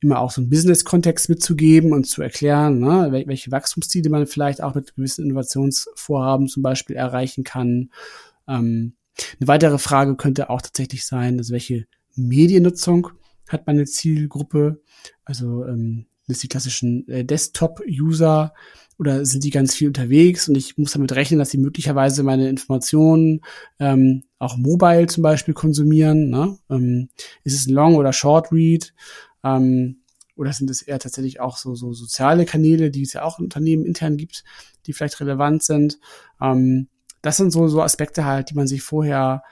[0.00, 4.74] immer auch so einen Business-Kontext mitzugeben und zu erklären, ne, welche Wachstumsziele man vielleicht auch
[4.74, 7.88] mit gewissen Innovationsvorhaben zum Beispiel erreichen kann.
[8.46, 8.96] Ähm,
[9.40, 13.12] eine weitere Frage könnte auch tatsächlich sein, also welche Mediennutzung
[13.48, 14.82] hat meine Zielgruppe?
[15.24, 18.52] Also ähm, ist die klassischen äh, Desktop-User
[18.98, 22.48] oder sind die ganz viel unterwegs und ich muss damit rechnen, dass sie möglicherweise meine
[22.48, 23.42] Informationen
[23.78, 26.30] ähm, auch mobile zum Beispiel konsumieren.
[26.30, 26.56] Ne?
[26.70, 27.08] Ähm,
[27.44, 28.94] ist es ein Long- oder Short-Read?
[29.44, 29.98] Ähm,
[30.34, 33.44] oder sind es eher tatsächlich auch so, so soziale Kanäle, die es ja auch in
[33.44, 34.44] Unternehmen intern gibt,
[34.86, 35.98] die vielleicht relevant sind?
[36.40, 36.88] Ähm,
[37.22, 39.42] das sind so, so Aspekte halt, die man sich vorher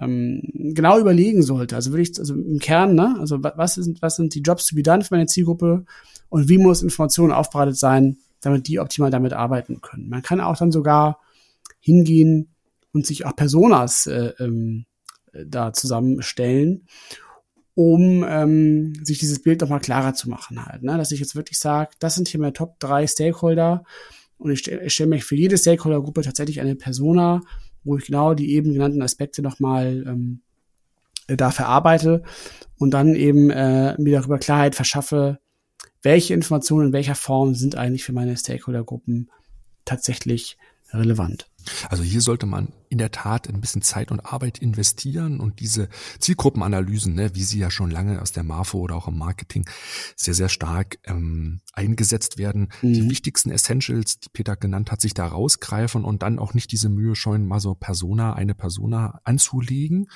[0.00, 0.42] ähm,
[0.74, 1.76] genau überlegen sollte.
[1.76, 4.76] Also würde ich, also im Kern, ne, also was sind, was sind die Jobs to
[4.76, 5.84] be done für meine Zielgruppe
[6.28, 10.08] und wie muss Information aufbereitet sein, damit die optimal damit arbeiten können.
[10.08, 11.20] Man kann auch dann sogar
[11.80, 12.54] hingehen
[12.92, 14.86] und sich auch Personas äh, ähm,
[15.32, 16.86] da zusammenstellen,
[17.74, 20.82] um ähm, sich dieses Bild nochmal klarer zu machen halt.
[20.82, 20.96] Ne?
[20.96, 23.84] Dass ich jetzt wirklich sage, das sind hier meine Top drei Stakeholder
[24.38, 27.40] und ich stelle stell mir für jede Stakeholder-Gruppe tatsächlich eine Persona,
[27.82, 30.40] wo ich genau die eben genannten Aspekte nochmal ähm,
[31.26, 32.22] da verarbeite
[32.78, 35.38] und dann eben äh, mir darüber Klarheit verschaffe,
[36.04, 39.30] welche Informationen in welcher Form sind eigentlich für meine Stakeholdergruppen
[39.84, 40.56] tatsächlich
[40.92, 41.48] relevant.
[41.88, 45.88] Also hier sollte man in der Tat ein bisschen Zeit und Arbeit investieren und diese
[46.20, 49.68] Zielgruppenanalysen, ne, wie sie ja schon lange aus der MAFO oder auch im Marketing
[50.14, 52.92] sehr, sehr stark ähm, eingesetzt werden, mhm.
[52.92, 56.88] die wichtigsten Essentials, die Peter genannt hat, sich da rausgreifen und dann auch nicht diese
[56.88, 60.06] Mühe scheuen, mal so Persona, eine Persona anzulegen.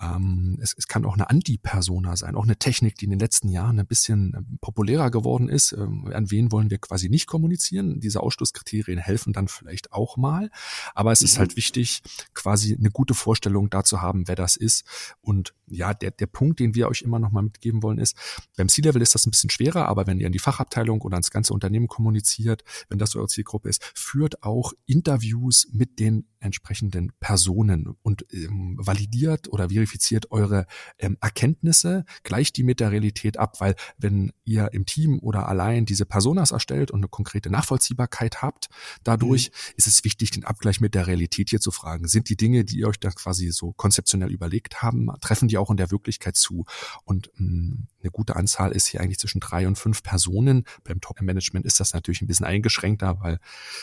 [0.00, 3.48] Ähm, es, es kann auch eine Anti-Persona sein, auch eine Technik, die in den letzten
[3.48, 5.72] Jahren ein bisschen ähm, populärer geworden ist.
[5.72, 8.00] Ähm, an wen wollen wir quasi nicht kommunizieren?
[8.00, 10.50] Diese Ausschlusskriterien helfen dann vielleicht auch mal.
[10.94, 11.26] Aber es mhm.
[11.26, 12.02] ist halt wichtig,
[12.34, 14.84] quasi eine gute Vorstellung dazu haben, wer das ist.
[15.20, 18.16] Und ja, der, der Punkt, den wir euch immer noch mal mitgeben wollen, ist,
[18.56, 21.30] beim C-Level ist das ein bisschen schwerer, aber wenn ihr an die Fachabteilung oder ans
[21.30, 27.96] ganze Unternehmen kommuniziert, wenn das eure Zielgruppe ist, führt auch Interviews mit den entsprechenden Personen
[28.02, 30.66] und ähm, validiert oder verifiziert eure
[30.98, 35.86] ähm, Erkenntnisse, gleicht die mit der Realität ab, weil wenn ihr im Team oder allein
[35.86, 38.68] diese Personas erstellt und eine konkrete Nachvollziehbarkeit habt,
[39.02, 39.74] dadurch mhm.
[39.76, 42.08] ist es wichtig, den Abgleich mit der Realität hier zu fragen.
[42.08, 45.70] Sind die Dinge, die ihr euch da quasi so konzeptionell überlegt haben, treffen die auch
[45.70, 46.64] in der Wirklichkeit zu?
[47.04, 50.64] Und mh, mm, eine gute Anzahl ist hier eigentlich zwischen drei und fünf Personen.
[50.84, 53.40] Beim Top-Management ist das natürlich ein bisschen eingeschränkter, weil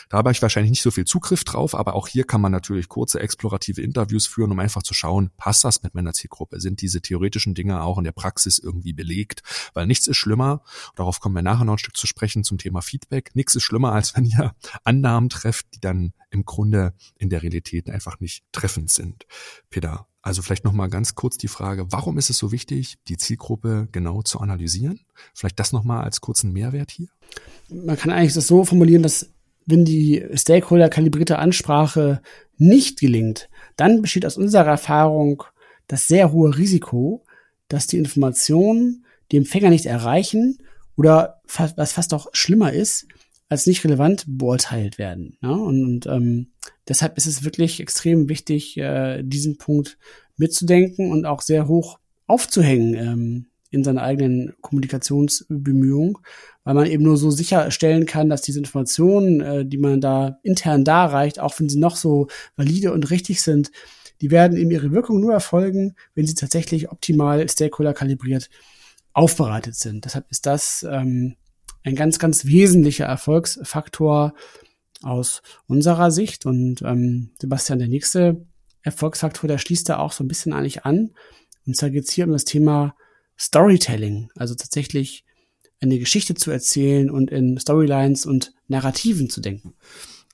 [0.08, 2.88] da habe ich wahrscheinlich nicht so viel Zugriff drauf, aber auch hier kann man natürlich
[2.88, 6.60] kurze explorative Interviews führen, um einfach zu schauen, passt das mit meiner Zielgruppe?
[6.60, 9.42] Sind diese theoretischen Dinge auch in der Praxis irgendwie belegt?
[9.74, 10.62] Weil nichts ist schlimmer,
[10.96, 13.92] darauf kommen wir nachher noch ein Stück zu sprechen zum Thema Feedback, nichts ist schlimmer,
[13.92, 18.90] als wenn ihr Annahmen trefft, die dann im Grunde in der Realität einfach nicht treffend
[18.90, 19.26] sind.
[19.70, 23.88] Peter, Also vielleicht nochmal ganz kurz die Frage, warum ist es so wichtig, die Zielgruppe
[23.92, 25.00] genau zu analysieren?
[25.34, 27.08] Vielleicht das nochmal als kurzen Mehrwert hier?
[27.68, 29.30] Man kann eigentlich das so formulieren, dass
[29.66, 32.20] wenn die Stakeholder-kalibrierte Ansprache
[32.56, 35.44] nicht gelingt, dann besteht aus unserer Erfahrung
[35.86, 37.24] das sehr hohe Risiko,
[37.68, 40.58] dass die Informationen die Empfänger nicht erreichen
[40.96, 41.40] oder
[41.76, 43.06] was fast auch schlimmer ist,
[43.48, 45.36] als nicht relevant beurteilt werden.
[45.42, 45.50] Ja?
[45.50, 46.52] Und, und ähm,
[46.88, 49.98] deshalb ist es wirklich extrem wichtig, äh, diesen Punkt
[50.36, 56.18] mitzudenken und auch sehr hoch aufzuhängen ähm, in seiner eigenen Kommunikationsbemühung,
[56.62, 60.84] weil man eben nur so sicherstellen kann, dass diese Informationen, äh, die man da intern
[60.84, 63.72] darreicht, auch wenn sie noch so valide und richtig sind,
[64.20, 68.48] die werden eben ihre Wirkung nur erfolgen, wenn sie tatsächlich optimal Stakeholder kalibriert
[69.12, 70.04] aufbereitet sind.
[70.04, 71.36] Deshalb ist das ähm,
[71.84, 74.34] ein ganz, ganz wesentlicher Erfolgsfaktor
[75.02, 76.46] aus unserer Sicht.
[76.46, 78.44] Und ähm, Sebastian, der nächste
[78.82, 81.10] Erfolgsfaktor, der schließt da auch so ein bisschen eigentlich an.
[81.66, 82.96] Und zwar geht es hier um das Thema
[83.38, 85.24] Storytelling, also tatsächlich
[85.80, 89.74] eine Geschichte zu erzählen und in Storylines und Narrativen zu denken.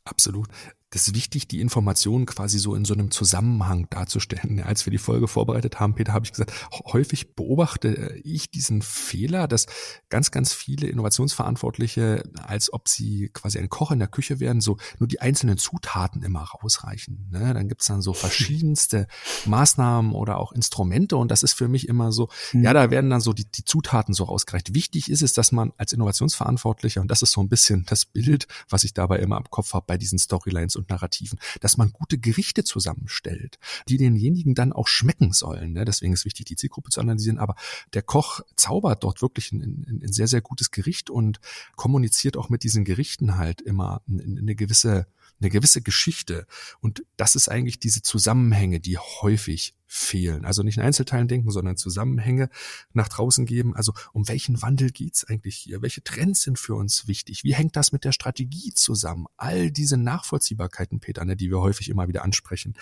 [0.05, 0.49] Absolut
[0.91, 4.61] das ist wichtig, die Informationen quasi so in so einem Zusammenhang darzustellen.
[4.61, 9.47] Als wir die Folge vorbereitet haben, Peter, habe ich gesagt, häufig beobachte ich diesen Fehler,
[9.47, 9.67] dass
[10.09, 14.79] ganz, ganz viele Innovationsverantwortliche, als ob sie quasi ein Koch in der Küche wären, so
[14.99, 17.29] nur die einzelnen Zutaten immer rausreichen.
[17.31, 17.55] Ne?
[17.55, 19.07] Dann gibt's dann so verschiedenste
[19.47, 22.65] Maßnahmen oder auch Instrumente und das ist für mich immer so, mhm.
[22.65, 24.75] ja, da werden dann so die, die Zutaten so rausgereicht.
[24.75, 28.49] Wichtig ist es, dass man als Innovationsverantwortlicher, und das ist so ein bisschen das Bild,
[28.69, 32.19] was ich dabei immer im Kopf habe bei diesen Storylines und Narrativen, dass man gute
[32.19, 35.73] Gerichte zusammenstellt, die denjenigen dann auch schmecken sollen.
[35.73, 35.85] Ne?
[35.85, 37.39] Deswegen ist wichtig, die Zielgruppe zu analysieren.
[37.39, 37.55] Aber
[37.95, 41.41] der Koch zaubert dort wirklich ein, ein, ein sehr, sehr gutes Gericht und
[41.77, 45.07] kommuniziert auch mit diesen Gerichten halt immer eine gewisse
[45.41, 46.47] eine gewisse Geschichte.
[46.81, 50.45] Und das ist eigentlich diese Zusammenhänge, die häufig fehlen.
[50.45, 52.49] Also nicht in Einzelteilen denken, sondern Zusammenhänge
[52.93, 53.75] nach draußen geben.
[53.75, 55.83] Also um welchen Wandel geht's eigentlich hier?
[55.83, 57.43] Welche Trends sind für uns wichtig?
[57.43, 59.27] Wie hängt das mit der Strategie zusammen?
[59.37, 62.75] All diese Nachvollziehbarkeiten, Peter, ne, die wir häufig immer wieder ansprechen,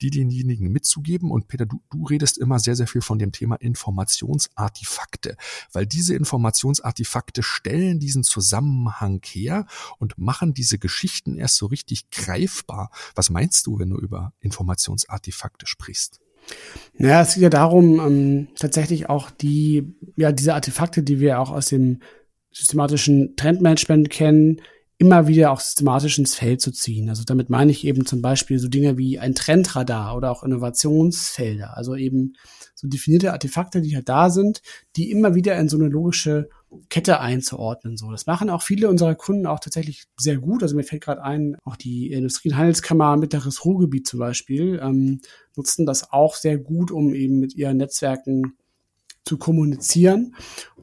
[0.00, 1.30] die denjenigen mitzugeben.
[1.30, 5.36] Und Peter, du, du redest immer sehr, sehr viel von dem Thema Informationsartefakte,
[5.72, 9.66] weil diese Informationsartefakte stellen diesen Zusammenhang her
[9.98, 12.90] und machen diese Geschichten erst so richtig greifbar.
[13.14, 16.20] Was meinst du, wenn du über Informationsartefakte sprichst?
[16.98, 21.50] Ja, es geht ja darum, ähm, tatsächlich auch die, ja, diese Artefakte, die wir auch
[21.50, 22.00] aus dem
[22.50, 24.62] systematischen Trendmanagement kennen,
[24.98, 27.10] immer wieder auch systematisch ins Feld zu ziehen.
[27.10, 31.76] Also damit meine ich eben zum Beispiel so Dinge wie ein Trendradar oder auch Innovationsfelder.
[31.76, 32.32] Also eben
[32.74, 34.62] so definierte Artefakte, die halt da sind,
[34.96, 36.48] die immer wieder in so eine logische
[36.88, 37.96] Kette einzuordnen.
[37.96, 40.62] So, das machen auch viele unserer Kunden auch tatsächlich sehr gut.
[40.62, 45.20] Also mir fällt gerade ein, auch die Industrie- und Handelskammer Mittleres Ruhrgebiet zum Beispiel ähm,
[45.54, 48.56] nutzen das auch sehr gut, um eben mit ihren Netzwerken
[49.24, 50.34] zu kommunizieren.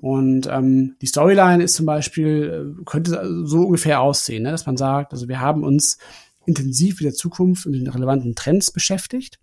[0.01, 4.51] Und ähm, die Storyline ist zum Beispiel, äh, könnte so ungefähr aussehen, ne?
[4.51, 5.97] dass man sagt, also wir haben uns
[6.45, 9.39] intensiv mit der Zukunft und den relevanten Trends beschäftigt.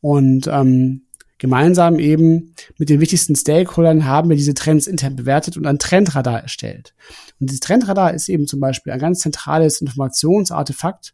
[0.00, 1.06] Und ähm,
[1.42, 6.40] Gemeinsam eben mit den wichtigsten Stakeholdern haben wir diese Trends intern bewertet und ein Trendradar
[6.40, 6.94] erstellt.
[7.40, 11.12] Und dieses Trendradar ist eben zum Beispiel ein ganz zentrales Informationsartefakt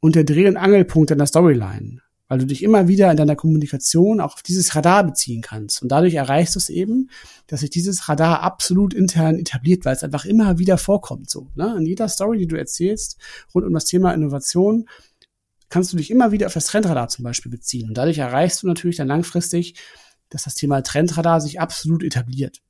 [0.00, 4.20] und der Dreh- und Angelpunkt deiner Storyline, weil du dich immer wieder in deiner Kommunikation
[4.20, 5.80] auch auf dieses Radar beziehen kannst.
[5.80, 7.08] Und dadurch erreichst du es eben,
[7.46, 11.30] dass sich dieses Radar absolut intern etabliert, weil es einfach immer wieder vorkommt.
[11.30, 11.74] So, ne?
[11.78, 13.16] In jeder Story, die du erzählst,
[13.54, 14.84] rund um das Thema Innovation,
[15.68, 17.88] kannst du dich immer wieder auf das Trendradar zum Beispiel beziehen.
[17.88, 19.74] Und dadurch erreichst du natürlich dann langfristig,
[20.30, 22.60] dass das Thema Trendradar sich absolut etabliert.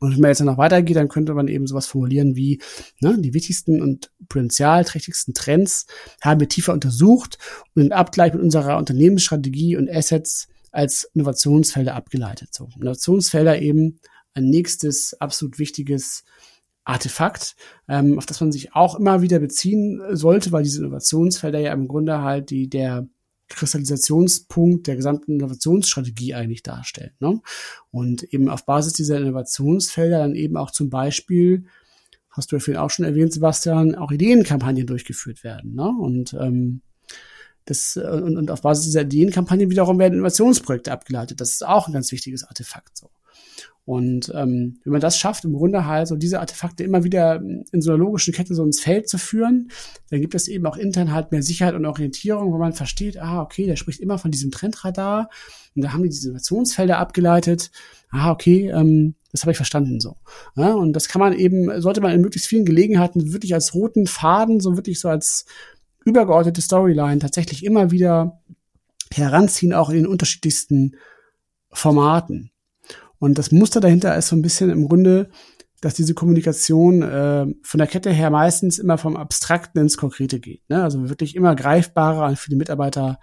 [0.00, 2.60] Und wenn man jetzt noch weitergeht, dann könnte man eben sowas formulieren wie,
[3.00, 5.86] ne, die wichtigsten und potenzialträchtigsten Trends
[6.22, 7.36] haben wir tiefer untersucht
[7.74, 12.48] und im Abgleich mit unserer Unternehmensstrategie und Assets als Innovationsfelder abgeleitet.
[12.54, 14.00] So, Innovationsfelder eben
[14.32, 16.24] ein nächstes absolut wichtiges
[16.90, 17.56] Artefakt,
[17.88, 21.88] ähm, auf das man sich auch immer wieder beziehen sollte, weil diese Innovationsfelder ja im
[21.88, 23.08] Grunde halt die der
[23.48, 27.12] Kristallisationspunkt der gesamten Innovationsstrategie eigentlich darstellen.
[27.20, 27.40] Ne?
[27.90, 31.64] Und eben auf Basis dieser Innovationsfelder dann eben auch zum Beispiel,
[32.30, 35.74] hast du ja vorhin auch schon erwähnt, Sebastian, auch Ideenkampagnen durchgeführt werden.
[35.74, 35.92] Ne?
[36.00, 36.80] Und ähm,
[37.66, 41.40] das, und, und auf Basis dieser Ideenkampagnen wiederum werden Innovationsprojekte abgeleitet.
[41.40, 42.96] Das ist auch ein ganz wichtiges Artefakt.
[42.96, 43.10] So.
[43.90, 47.82] Und ähm, wenn man das schafft, im Grunde halt so diese Artefakte immer wieder in
[47.82, 49.72] so einer logischen Kette so ins Feld zu führen,
[50.10, 53.42] dann gibt es eben auch intern halt mehr Sicherheit und Orientierung, wo man versteht, ah,
[53.42, 55.28] okay, der spricht immer von diesem Trendradar
[55.74, 57.72] und da haben die diese Innovationsfelder abgeleitet.
[58.10, 60.18] Ah, okay, ähm, das habe ich verstanden so.
[60.54, 64.06] Ja, und das kann man eben, sollte man in möglichst vielen Gelegenheiten wirklich als roten
[64.06, 65.46] Faden, so wirklich so als
[66.04, 68.40] übergeordnete Storyline tatsächlich immer wieder
[69.12, 70.94] heranziehen, auch in den unterschiedlichsten
[71.72, 72.52] Formaten.
[73.20, 75.28] Und das Muster dahinter ist so ein bisschen im Grunde,
[75.80, 80.68] dass diese Kommunikation äh, von der Kette her meistens immer vom Abstrakten ins Konkrete geht.
[80.68, 80.82] Ne?
[80.82, 83.18] Also wirklich immer greifbarer und für die Mitarbeiter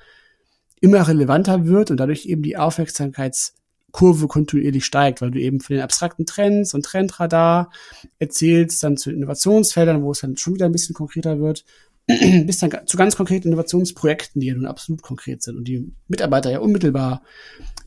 [0.80, 5.84] immer relevanter wird und dadurch eben die Aufmerksamkeitskurve kontinuierlich steigt, weil du eben von den
[5.84, 7.72] abstrakten Trends und Trendradar
[8.20, 11.66] erzählst, dann zu Innovationsfeldern, wo es dann schon wieder ein bisschen konkreter wird,
[12.46, 16.52] bis dann zu ganz konkreten Innovationsprojekten, die ja nun absolut konkret sind und die Mitarbeiter
[16.52, 17.22] ja unmittelbar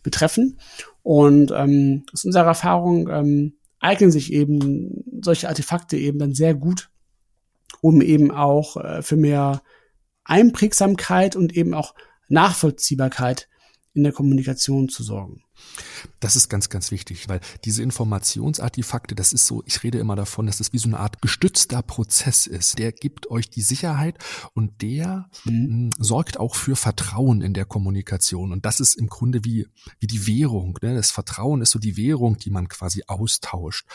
[0.03, 0.59] betreffen.
[1.03, 6.91] Und ähm, aus unserer Erfahrung ähm, eignen sich eben solche Artefakte eben dann sehr gut,
[7.81, 9.63] um eben auch äh, für mehr
[10.25, 11.95] Einprägsamkeit und eben auch
[12.29, 13.49] Nachvollziehbarkeit
[13.93, 15.43] in der Kommunikation zu sorgen.
[16.21, 20.47] Das ist ganz, ganz wichtig, weil diese Informationsartefakte, das ist so, ich rede immer davon,
[20.47, 22.79] dass das wie so eine Art gestützter Prozess ist.
[22.79, 24.17] Der gibt euch die Sicherheit
[24.55, 25.91] und der mhm.
[25.99, 28.53] sorgt auch für Vertrauen in der Kommunikation.
[28.53, 29.67] Und das ist im Grunde wie,
[29.99, 30.79] wie die Währung.
[30.83, 30.95] Ne?
[30.95, 33.87] Das Vertrauen ist so die Währung, die man quasi austauscht.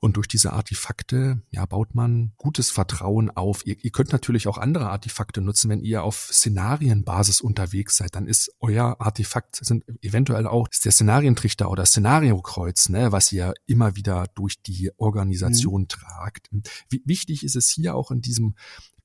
[0.00, 3.66] Und durch diese Artefakte ja, baut man gutes Vertrauen auf.
[3.66, 8.14] Ihr, ihr könnt natürlich auch andere Artefakte nutzen, wenn ihr auf Szenarienbasis unterwegs seid.
[8.14, 13.96] Dann ist euer Artefakt sind eventuell auch der Szenarientrichter oder Szenariokreuz, ne, was ihr immer
[13.96, 15.88] wieder durch die Organisation mhm.
[15.88, 16.48] tragt.
[16.88, 18.54] Wie, wichtig ist es hier auch in diesem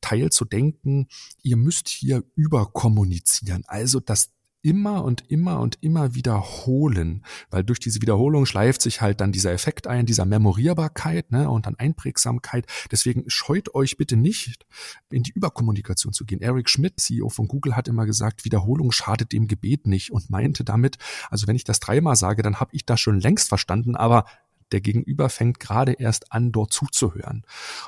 [0.03, 1.07] Teil zu denken,
[1.41, 3.63] ihr müsst hier überkommunizieren.
[3.65, 4.32] Also das
[4.63, 9.51] immer und immer und immer wiederholen, weil durch diese Wiederholung schleift sich halt dann dieser
[9.51, 12.65] Effekt ein, dieser Memorierbarkeit ne, und dann Einprägsamkeit.
[12.89, 14.65] Deswegen scheut euch bitte nicht,
[15.11, 16.41] in die Überkommunikation zu gehen.
[16.41, 20.63] Eric Schmidt, CEO von Google, hat immer gesagt, Wiederholung schadet dem Gebet nicht und meinte
[20.63, 20.97] damit,
[21.29, 24.25] also wenn ich das dreimal sage, dann habe ich das schon längst verstanden, aber
[24.73, 27.43] der Gegenüber fängt gerade erst an, dort zuzuhören.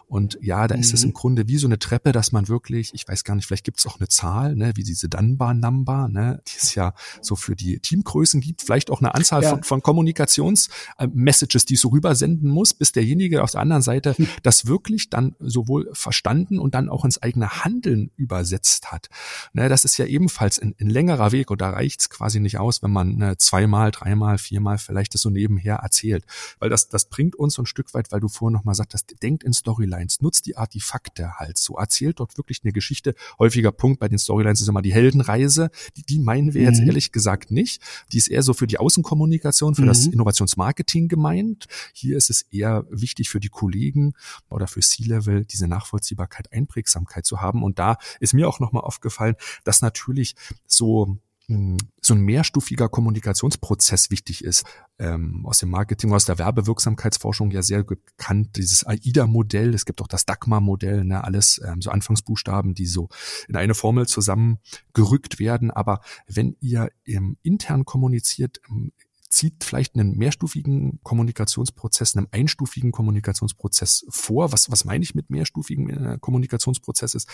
[0.07, 0.81] Und ja, da mhm.
[0.81, 1.13] ist es im mhm.
[1.13, 3.85] Grunde wie so eine Treppe, dass man wirklich, ich weiß gar nicht, vielleicht gibt es
[3.85, 8.39] auch eine Zahl, ne, wie diese Dunbar-Number, ne, die es ja so für die Teamgrößen
[8.39, 9.49] gibt, vielleicht auch eine Anzahl ja.
[9.49, 14.15] von, von Kommunikationsmessages, äh, die es so rübersenden muss, bis derjenige auf der anderen Seite
[14.15, 14.27] hm.
[14.43, 19.09] das wirklich dann sowohl verstanden und dann auch ins eigene Handeln übersetzt hat.
[19.53, 22.59] Ne, das ist ja ebenfalls ein, ein längerer Weg und da reicht es quasi nicht
[22.59, 26.25] aus, wenn man ne, zweimal, dreimal, viermal vielleicht das so nebenher erzählt.
[26.59, 29.43] Weil das, das bringt uns so ein Stück weit, weil du vorhin nochmal sagtest, denkt
[29.43, 33.15] in Storylines, nutzt die Artefakte halt so, erzählt dort wirklich eine Geschichte.
[33.39, 35.69] Häufiger Punkt bei den Storylines ist immer die Heldenreise.
[35.95, 36.67] Die, die meinen wir mhm.
[36.67, 37.81] jetzt ehrlich gesagt nicht.
[38.11, 39.87] Die ist eher so für die Außenkommunikation, für mhm.
[39.87, 41.67] das Innovationsmarketing gemeint.
[41.93, 44.13] Hier ist es eher wichtig für die Kollegen
[44.49, 47.63] oder für C-Level, diese Nachvollziehbarkeit, Einprägsamkeit zu haben.
[47.63, 50.35] Und da ist mir auch nochmal aufgefallen, dass natürlich
[50.67, 54.65] so so ein mehrstufiger Kommunikationsprozess wichtig ist.
[54.97, 60.07] Ähm, aus dem Marketing, aus der Werbewirksamkeitsforschung ja sehr bekannt, dieses AIDA-Modell, es gibt auch
[60.07, 63.09] das DAGMA-Modell, ne, alles ähm, so Anfangsbuchstaben, die so
[63.47, 65.71] in eine Formel zusammengerückt werden.
[65.71, 68.91] Aber wenn ihr ähm, intern kommuniziert, ähm,
[69.35, 74.53] zieht vielleicht einen mehrstufigen Kommunikationsprozess, einen einstufigen Kommunikationsprozess vor.
[74.53, 77.29] Was, was meine ich mit mehrstufigen äh, Kommunikationsprozess ist?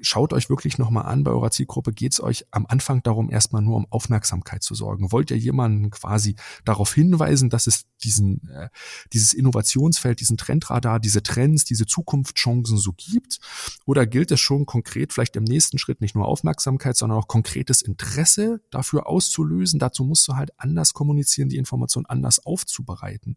[0.00, 3.62] Schaut euch wirklich nochmal an, bei eurer Zielgruppe geht es euch am Anfang darum, erstmal
[3.62, 5.12] nur um Aufmerksamkeit zu sorgen.
[5.12, 8.68] Wollt ihr jemanden quasi darauf hinweisen, dass es diesen, äh,
[9.12, 13.38] dieses Innovationsfeld, diesen Trendradar, diese Trends, diese Zukunftschancen so gibt?
[13.86, 17.82] Oder gilt es schon konkret vielleicht im nächsten Schritt nicht nur Aufmerksamkeit, sondern auch konkretes
[17.82, 19.78] Interesse dafür auszulösen?
[19.78, 23.34] Dazu musst du halt anders kommunizieren, die Information anders aufzubereiten.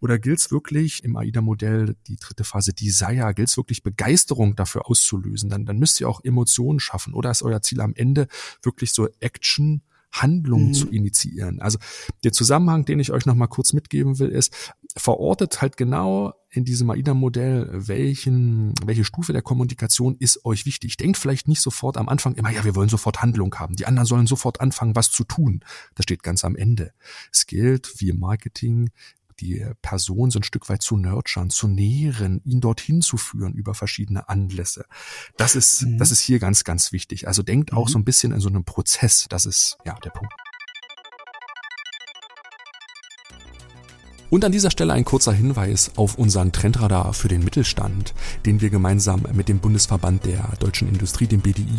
[0.00, 4.88] Oder gilt es wirklich im AIDA-Modell, die dritte Phase Desire, gilt es wirklich Begeisterung dafür
[4.88, 5.50] auszulösen?
[5.50, 8.28] Dann, dann müsst müsst ihr auch Emotionen schaffen oder ist euer Ziel am Ende
[8.62, 10.74] wirklich so Action Handlungen mhm.
[10.74, 11.60] zu initiieren.
[11.60, 11.78] Also
[12.24, 16.64] der Zusammenhang, den ich euch noch mal kurz mitgeben will, ist, verortet halt genau in
[16.64, 20.96] diesem AIDA-Modell, welchen, welche Stufe der Kommunikation ist euch wichtig.
[20.96, 23.76] Denkt vielleicht nicht sofort am Anfang immer, ja, wir wollen sofort Handlung haben.
[23.76, 25.60] Die anderen sollen sofort anfangen, was zu tun.
[25.94, 26.92] Das steht ganz am Ende.
[27.30, 28.88] Es gilt, wie im Marketing,
[29.40, 33.74] die Person so ein Stück weit zu nurturen, zu nähren, ihn dorthin zu führen über
[33.74, 34.84] verschiedene Anlässe.
[35.36, 35.98] Das ist, mhm.
[35.98, 37.28] das ist hier ganz, ganz wichtig.
[37.28, 37.92] Also denkt auch mhm.
[37.92, 39.26] so ein bisschen in so einem Prozess.
[39.28, 40.32] Das ist ja der Punkt.
[44.30, 48.12] Und an dieser Stelle ein kurzer Hinweis auf unseren Trendradar für den Mittelstand,
[48.44, 51.78] den wir gemeinsam mit dem Bundesverband der deutschen Industrie, dem BDI,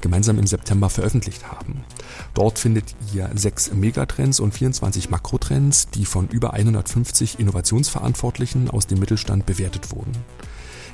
[0.00, 1.84] gemeinsam im September veröffentlicht haben.
[2.32, 8.98] Dort findet ihr sechs Megatrends und 24 Makrotrends, die von über 150 Innovationsverantwortlichen aus dem
[8.98, 10.12] Mittelstand bewertet wurden.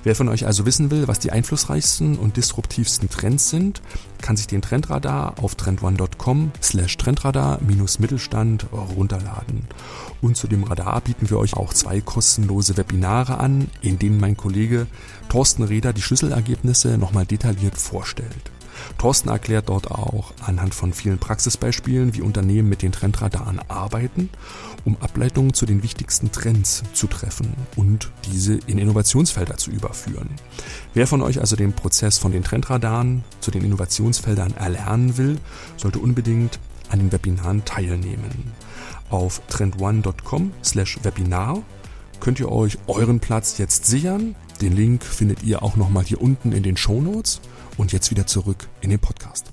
[0.06, 3.82] Wer von euch also wissen will, was die einflussreichsten und disruptivsten Trends sind,
[4.22, 9.66] kann sich den Trendradar auf trendone.com slash trendradar-mittelstand runterladen.
[10.20, 14.36] Und zu dem Radar bieten wir euch auch zwei kostenlose Webinare an, in denen mein
[14.36, 14.86] Kollege
[15.28, 18.50] Thorsten Reder die Schlüsselergebnisse nochmal detailliert vorstellt.
[18.98, 24.30] Thorsten erklärt dort auch anhand von vielen Praxisbeispielen, wie Unternehmen mit den Trendradaren arbeiten,
[24.84, 30.30] um Ableitungen zu den wichtigsten Trends zu treffen und diese in Innovationsfelder zu überführen.
[30.94, 35.38] Wer von euch also den Prozess von den Trendradaren zu den Innovationsfeldern erlernen will,
[35.76, 36.58] sollte unbedingt
[36.88, 38.52] an den Webinaren teilnehmen.
[39.10, 41.62] Auf trendone.com slash Webinar
[42.20, 44.34] könnt ihr euch euren Platz jetzt sichern.
[44.60, 47.40] Den Link findet ihr auch nochmal hier unten in den Show Notes.
[47.76, 49.52] Und jetzt wieder zurück in den Podcast.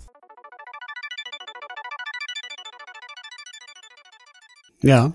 [4.81, 5.13] Ja,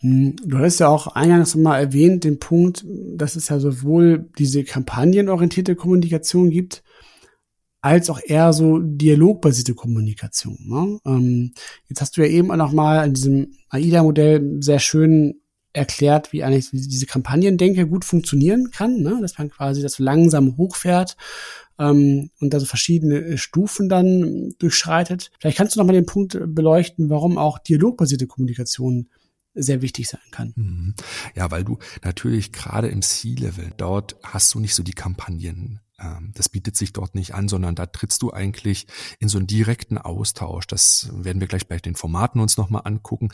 [0.00, 4.64] hm, du hast ja auch eingangs mal erwähnt, den Punkt, dass es ja sowohl diese
[4.64, 6.82] kampagnenorientierte Kommunikation gibt,
[7.82, 10.56] als auch eher so dialogbasierte Kommunikation.
[10.64, 10.98] Ne?
[11.04, 11.52] Ähm,
[11.88, 15.40] jetzt hast du ja eben auch noch mal an diesem AIDA-Modell sehr schön
[15.72, 19.18] erklärt, wie eigentlich diese Kampagnendenke gut funktionieren kann, ne?
[19.20, 21.16] dass man quasi das langsam hochfährt
[21.78, 25.32] ähm, und da so verschiedene Stufen dann durchschreitet.
[25.40, 29.08] Vielleicht kannst du noch mal den Punkt beleuchten, warum auch dialogbasierte Kommunikation
[29.54, 30.52] sehr wichtig sein kann.
[30.56, 30.94] Mhm.
[31.34, 35.80] Ja, weil du natürlich gerade im C-Level, dort hast du nicht so die Kampagnen
[36.34, 38.86] das bietet sich dort nicht an, sondern da trittst du eigentlich
[39.18, 40.66] in so einen direkten Austausch.
[40.66, 43.30] Das werden wir gleich bei den Formaten uns nochmal angucken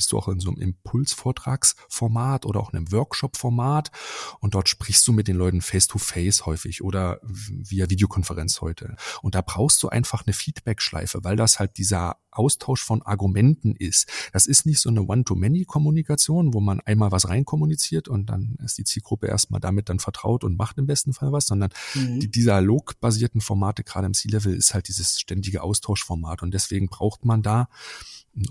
[0.00, 3.90] bist du auch in so einem Impulsvortragsformat oder auch in einem Workshop-Format
[4.38, 8.96] und dort sprichst du mit den Leuten face-to-face -face häufig oder via Videokonferenz heute.
[9.20, 14.08] Und da brauchst du einfach eine Feedback-Schleife, weil das halt dieser Austausch von Argumenten ist.
[14.32, 18.84] Das ist nicht so eine One-to-Many-Kommunikation, wo man einmal was reinkommuniziert und dann ist die
[18.84, 22.20] Zielgruppe erstmal damit dann vertraut und macht im besten Fall was, sondern mhm.
[22.20, 27.42] die dialogbasierten Formate, gerade im C-Level, ist halt dieses ständige Austauschformat und deswegen braucht man
[27.42, 27.68] da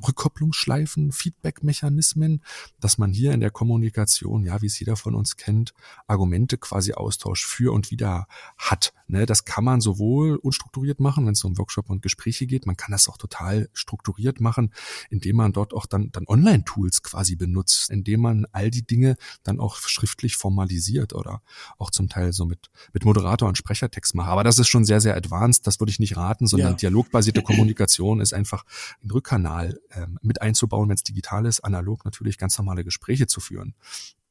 [0.07, 2.43] Rückkopplungsschleifen, Feedback-Mechanismen,
[2.79, 5.73] dass man hier in der Kommunikation, ja, wie es jeder von uns kennt,
[6.07, 8.27] Argumente quasi Austausch für und wieder
[8.57, 8.93] hat.
[9.11, 12.67] Ne, das kann man sowohl unstrukturiert machen, wenn es um Workshop und Gespräche geht.
[12.67, 14.71] Man kann das auch total strukturiert machen,
[15.09, 19.59] indem man dort auch dann, dann Online-Tools quasi benutzt, indem man all die Dinge dann
[19.59, 21.41] auch schriftlich formalisiert oder
[21.79, 24.29] auch zum Teil so mit, mit Moderator und Sprechertext macht.
[24.29, 25.65] Aber das ist schon sehr, sehr advanced.
[25.65, 26.77] Das würde ich nicht raten, sondern ja.
[26.77, 28.63] dialogbasierte Kommunikation ist einfach
[29.03, 33.39] ein Rückkanal ähm, mit einzubauen, wenn es digital ist, analog natürlich ganz normale Gespräche zu
[33.39, 33.73] führen.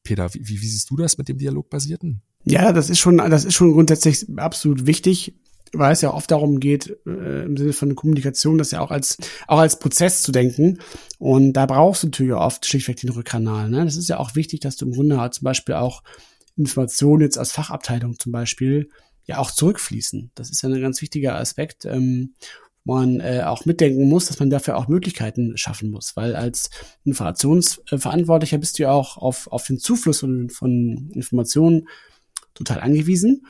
[0.03, 2.21] Peter, wie, wie siehst du das mit dem Dialogbasierten?
[2.45, 5.35] Ja, das ist schon, das ist schon grundsätzlich absolut wichtig,
[5.73, 9.17] weil es ja oft darum geht, äh, im Sinne von Kommunikation, das ja auch als,
[9.47, 10.79] auch als Prozess zu denken.
[11.19, 13.69] Und da brauchst du natürlich oft schlichtweg den Rückkanal.
[13.69, 13.85] Ne?
[13.85, 16.01] Das ist ja auch wichtig, dass du im Grunde halt zum Beispiel auch
[16.55, 18.89] Informationen jetzt aus Fachabteilung zum Beispiel
[19.25, 20.31] ja auch zurückfließen.
[20.35, 21.85] Das ist ja ein ganz wichtiger Aspekt.
[21.85, 22.33] Ähm,
[22.95, 26.69] man äh, auch mitdenken muss, dass man dafür auch Möglichkeiten schaffen muss, weil als
[27.05, 31.87] Informationsverantwortlicher bist du ja auch auf, auf den Zufluss von, von Informationen
[32.53, 33.45] total angewiesen.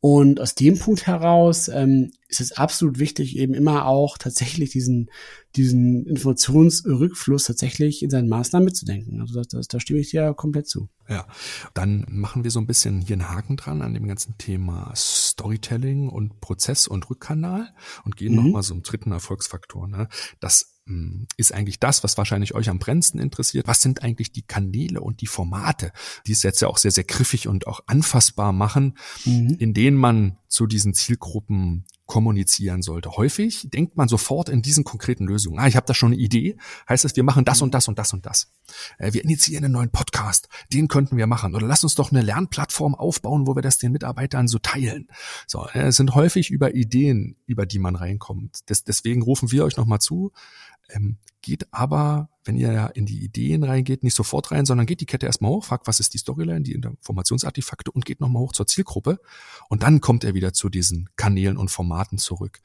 [0.00, 5.10] Und aus dem Punkt heraus ähm, ist es absolut wichtig, eben immer auch tatsächlich diesen,
[5.56, 9.20] diesen Informationsrückfluss tatsächlich in seinen Maßnahmen mitzudenken.
[9.20, 10.88] Also das, das, da stimme ich dir komplett zu.
[11.06, 11.26] Ja,
[11.74, 16.08] dann machen wir so ein bisschen hier einen Haken dran an dem ganzen Thema Storytelling
[16.08, 17.68] und Prozess und Rückkanal
[18.04, 18.44] und gehen mhm.
[18.44, 19.86] nochmal zum dritten Erfolgsfaktor.
[19.86, 20.08] Ne?
[20.40, 20.79] Das
[21.36, 23.66] ist eigentlich das, was wahrscheinlich euch am brennendsten interessiert.
[23.66, 25.92] Was sind eigentlich die Kanäle und die Formate,
[26.26, 29.56] die es jetzt ja auch sehr, sehr griffig und auch anfassbar machen, mhm.
[29.58, 33.12] in denen man zu diesen Zielgruppen kommunizieren sollte.
[33.12, 35.60] Häufig denkt man sofort in diesen konkreten Lösungen.
[35.60, 36.56] Ah, ich habe da schon eine Idee.
[36.88, 38.52] Heißt es, wir machen das und das und das und das.
[38.98, 40.48] Äh, wir initiieren einen neuen Podcast.
[40.72, 41.54] Den könnten wir machen.
[41.54, 45.06] Oder lass uns doch eine Lernplattform aufbauen, wo wir das den Mitarbeitern so teilen.
[45.46, 48.58] So, äh, es sind häufig über Ideen, über die man reinkommt.
[48.68, 50.32] deswegen rufen wir euch nochmal zu.
[50.92, 55.00] Ähm, geht aber, wenn ihr ja in die Ideen reingeht, nicht sofort rein, sondern geht
[55.00, 58.52] die Kette erstmal hoch, fragt, was ist die Storyline, die Informationsartefakte und geht nochmal hoch
[58.52, 59.20] zur Zielgruppe.
[59.68, 62.60] Und dann kommt er wieder zu diesen Kanälen und Formaten zurück.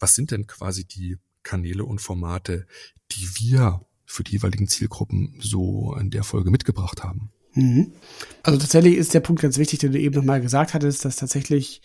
[0.00, 2.66] Was sind denn quasi die Kanäle und Formate,
[3.12, 7.30] die wir für die jeweiligen Zielgruppen so in der Folge mitgebracht haben?
[7.54, 7.92] Mhm.
[8.42, 11.82] Also tatsächlich ist der Punkt ganz wichtig, den du eben nochmal gesagt hattest, dass tatsächlich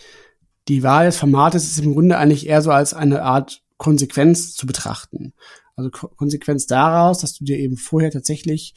[0.68, 4.66] die Wahl des Formates ist im Grunde eigentlich eher so als eine Art Konsequenz zu
[4.66, 5.34] betrachten.
[5.76, 8.76] Also Konsequenz daraus, dass du dir eben vorher tatsächlich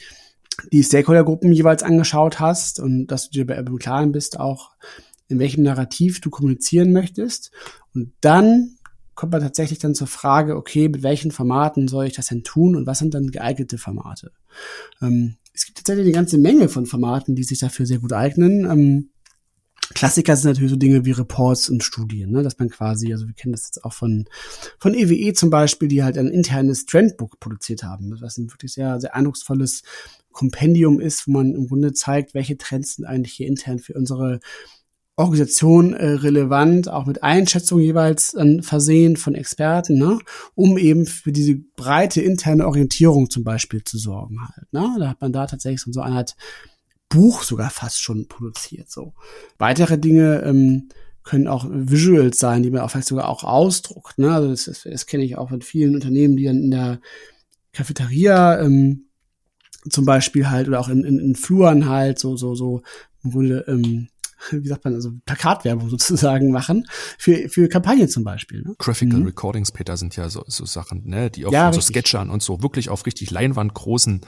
[0.73, 4.71] die Stakeholdergruppen jeweils angeschaut hast und dass du dir im Klaren bist auch,
[5.29, 7.51] in welchem Narrativ du kommunizieren möchtest.
[7.95, 8.77] Und dann
[9.15, 12.77] kommt man tatsächlich dann zur Frage, okay, mit welchen Formaten soll ich das denn tun
[12.77, 14.33] und was sind dann geeignete Formate?
[15.03, 18.71] Ähm, es gibt tatsächlich eine ganze Menge von Formaten, die sich dafür sehr gut eignen.
[18.71, 19.11] Ähm,
[19.95, 22.43] Klassiker sind natürlich so Dinge wie Reports und Studien, ne?
[22.43, 24.27] dass man quasi, also wir kennen das jetzt auch von,
[24.79, 28.73] von EWE e zum Beispiel, die halt ein internes Trendbook produziert haben, was ein wirklich
[28.73, 29.83] sehr, sehr eindrucksvolles
[30.33, 34.41] Kompendium ist, wo man im Grunde zeigt, welche Trends sind eigentlich hier intern für unsere
[35.19, 40.19] Organisation äh, relevant, auch mit Einschätzungen jeweils äh, versehen von Experten, ne,
[40.55, 44.71] um eben für diese breite interne Orientierung zum Beispiel zu sorgen halt.
[44.73, 44.95] Ne?
[44.99, 46.37] Da hat man da tatsächlich so eine Art
[47.09, 48.91] Buch sogar fast schon produziert.
[48.91, 49.15] So
[49.59, 50.89] weitere Dinge ähm,
[51.23, 54.19] können auch Visuals sein, die man auch vielleicht sogar auch ausdruckt.
[54.19, 54.33] Ne?
[54.33, 57.01] Also das, das, das kenne ich auch von vielen Unternehmen, die dann in der
[57.73, 59.07] Cafeteria ähm,
[59.91, 62.83] zum Beispiel halt oder auch in, in, in Fluren halt so so so
[63.23, 64.09] im Grunde ähm,
[64.51, 66.87] wie sagt man, also Plakatwerbung sozusagen machen
[67.19, 68.63] für, für Kampagnen zum Beispiel.
[68.63, 68.75] Ne?
[68.79, 69.27] Graphical mhm.
[69.27, 72.63] Recordings, Peter, sind ja so, so Sachen, ne, die auf ja, so Sketchern und so
[72.63, 74.21] wirklich auf richtig leinwandgroßen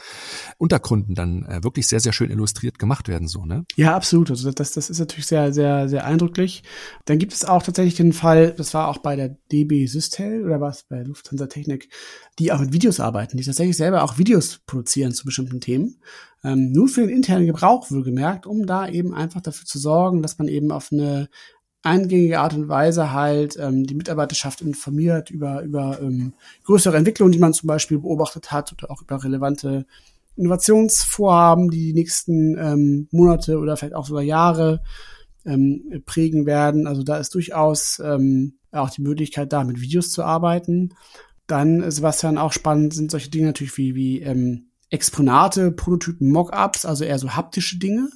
[0.59, 3.65] Untergründen dann äh, wirklich sehr, sehr schön illustriert gemacht werden, so, ne?
[3.77, 4.31] Ja, absolut.
[4.31, 6.63] Also das, das ist natürlich sehr, sehr, sehr eindrücklich.
[7.05, 10.61] Dann gibt es auch tatsächlich den Fall, das war auch bei der DB Systel oder
[10.61, 11.89] was bei Lufthansa Technik,
[12.39, 15.97] die auch mit Videos arbeiten, die tatsächlich selber auch Videos produzieren zu bestimmten Themen
[16.45, 20.39] ähm, nur für den internen Gebrauch wohlgemerkt, um da eben einfach dafür zu sorgen, dass
[20.39, 21.29] man eben auf eine
[21.83, 26.35] eingängige Art und Weise halt ähm, die Mitarbeiterschaft informiert über, über ähm,
[26.65, 29.87] größere Entwicklungen, die man zum Beispiel beobachtet hat oder auch über relevante
[30.37, 34.83] Innovationsvorhaben, die die nächsten ähm, Monate oder vielleicht auch sogar Jahre
[35.45, 36.87] ähm, prägen werden.
[36.87, 40.95] Also da ist durchaus ähm, auch die Möglichkeit, da mit Videos zu arbeiten.
[41.47, 47.05] Dann, Sebastian, auch spannend sind solche Dinge natürlich wie, wie ähm, Exponate, Prototypen, Mockups, also
[47.05, 48.09] eher so haptische Dinge,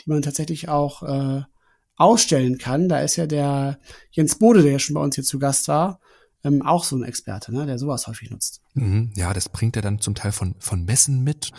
[0.00, 1.42] die man tatsächlich auch äh,
[1.96, 2.88] ausstellen kann.
[2.88, 3.78] Da ist ja der
[4.10, 6.00] Jens Bode, der ja schon bei uns hier zu Gast war,
[6.44, 8.62] ähm, auch so ein Experte, ne, der sowas häufig nutzt.
[8.74, 9.10] Mhm.
[9.16, 11.50] Ja, das bringt er dann zum Teil von, von Messen mit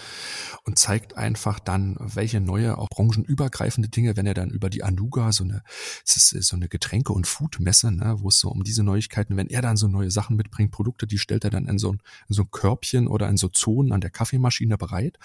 [0.64, 5.34] und zeigt einfach dann, welche neue, auch branchenübergreifende Dinge, wenn er dann über die Anuga,
[5.34, 5.64] so eine,
[6.06, 9.48] es ist so eine Getränke- und Foodmesse, ne, wo es so um diese Neuigkeiten, wenn
[9.48, 12.36] er dann so neue Sachen mitbringt, Produkte, die stellt er dann in so ein, in
[12.36, 15.20] so ein Körbchen oder in so Zonen an der Kaffeemaschine bereit,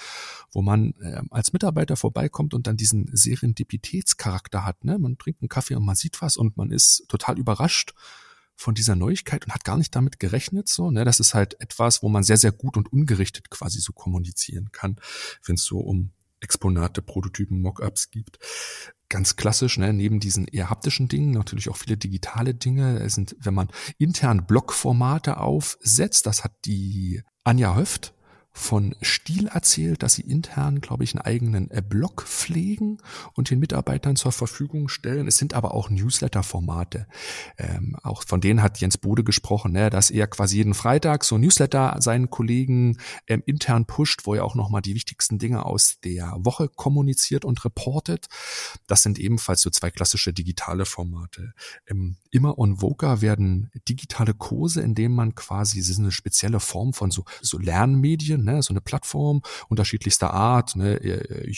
[0.52, 4.84] wo man äh, als Mitarbeiter vorbeikommt und dann diesen Serendipitätscharakter hat.
[4.84, 4.98] Ne?
[4.98, 7.94] Man trinkt einen Kaffee und man sieht was und man ist total überrascht
[8.56, 10.68] von dieser Neuigkeit und hat gar nicht damit gerechnet.
[10.68, 11.04] So, ne?
[11.04, 14.96] Das ist halt etwas, wo man sehr, sehr gut und ungerichtet quasi so kommunizieren kann,
[15.44, 18.38] wenn es so um Exponate, Prototypen, Mockups gibt.
[19.08, 23.00] Ganz klassisch, ne, neben diesen eher haptischen Dingen natürlich auch viele digitale Dinge.
[23.00, 28.13] Es sind, wenn man intern Blockformate aufsetzt, das hat die Anja Höft
[28.56, 32.98] von Stil erzählt, dass sie intern, glaube ich, einen eigenen äh, Blog pflegen
[33.32, 35.26] und den Mitarbeitern zur Verfügung stellen.
[35.26, 37.08] Es sind aber auch Newsletter-Formate.
[37.58, 41.36] Ähm, auch von denen hat Jens Bode gesprochen, ne, dass er quasi jeden Freitag so
[41.36, 46.36] Newsletter seinen Kollegen ähm, intern pusht, wo er auch nochmal die wichtigsten Dinge aus der
[46.38, 48.28] Woche kommuniziert und reportet.
[48.86, 51.54] Das sind ebenfalls so zwei klassische digitale Formate.
[51.88, 56.58] Ähm, immer on Voca werden digitale Kurse, in denen man quasi, das ist eine spezielle
[56.58, 60.98] Form von so, so Lernmedien, ne, so eine Plattform unterschiedlichster Art, ne,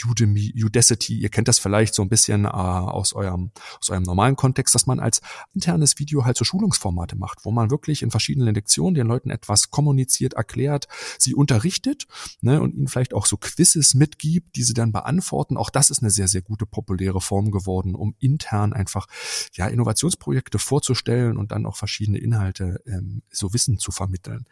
[0.07, 4.37] Udemy, Udacity, ihr kennt das vielleicht so ein bisschen äh, aus eurem aus eurem normalen
[4.37, 5.23] Kontext, dass man als
[5.55, 9.71] internes Video halt so Schulungsformate macht, wo man wirklich in verschiedenen Lektionen den Leuten etwas
[9.71, 12.07] kommuniziert, erklärt, sie unterrichtet,
[12.43, 15.57] ne, und ihnen vielleicht auch so Quizzes mitgibt, die sie dann beantworten.
[15.57, 19.07] Auch das ist eine sehr sehr gute populäre Form geworden, um intern einfach
[19.55, 24.45] ja Innovationsprojekte vorzustellen und dann auch verschiedene Inhalte ähm, so Wissen zu vermitteln.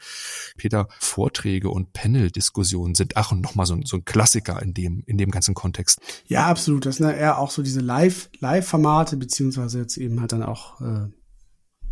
[0.56, 5.18] Peter Vorträge und Panel Panel-Diskussionen sind auch nochmal so, so ein Klassiker in dem, in
[5.18, 6.00] dem ganzen Kontext.
[6.26, 6.86] Ja, absolut.
[6.86, 10.80] Das sind ja eher auch so diese Live, Live-Formate, beziehungsweise jetzt eben halt dann auch
[10.80, 11.08] äh,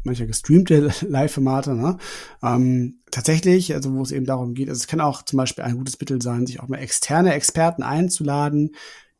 [0.04, 1.98] mancher gestreamte Live-Formate, ne?
[2.42, 5.76] Ähm, tatsächlich, also wo es eben darum geht, also es kann auch zum Beispiel ein
[5.76, 8.74] gutes Mittel sein, sich auch mal externe Experten einzuladen,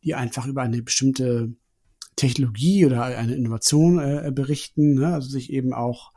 [0.05, 1.55] die einfach über eine bestimmte
[2.16, 5.14] Technologie oder eine Innovation äh, berichten, ne?
[5.14, 6.12] also sich eben auch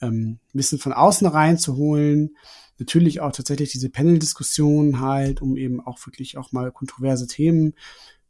[0.00, 2.36] ähm, ein bisschen von außen reinzuholen,
[2.78, 7.74] natürlich auch tatsächlich diese Panel-Diskussionen halt, um eben auch wirklich auch mal kontroverse Themen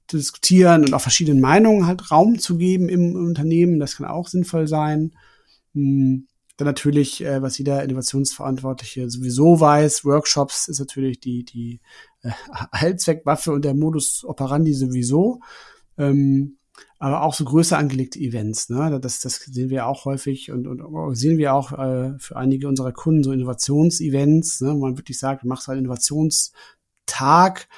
[0.07, 3.79] zu diskutieren und auch verschiedenen Meinungen halt Raum zu geben im Unternehmen.
[3.79, 5.13] Das kann auch sinnvoll sein.
[5.75, 11.81] Hm, dann natürlich, äh, was jeder Innovationsverantwortliche sowieso weiß, Workshops ist natürlich die, die
[12.23, 12.31] äh,
[12.71, 15.41] Allzweckwaffe und der Modus operandi sowieso.
[15.97, 16.58] Ähm,
[16.99, 18.69] aber auch so größer angelegte Events.
[18.71, 18.99] Ne?
[19.01, 22.93] Das, das sehen wir auch häufig und, und sehen wir auch äh, für einige unserer
[22.93, 24.75] Kunden so Innovationsevents, ne?
[24.75, 27.69] wo man wirklich sagt, du machst einen Innovationstag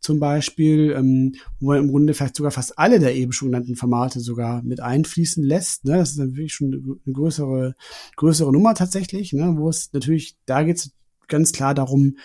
[0.00, 3.76] zum Beispiel, ähm, wo man im Grunde vielleicht sogar fast alle der eben schon genannten
[3.76, 5.84] Formate sogar mit einfließen lässt.
[5.84, 5.96] Ne?
[5.96, 7.74] Das ist dann wirklich schon eine größere,
[8.16, 9.54] größere Nummer tatsächlich, ne?
[9.56, 10.92] wo es natürlich, da geht es
[11.28, 12.16] ganz klar darum,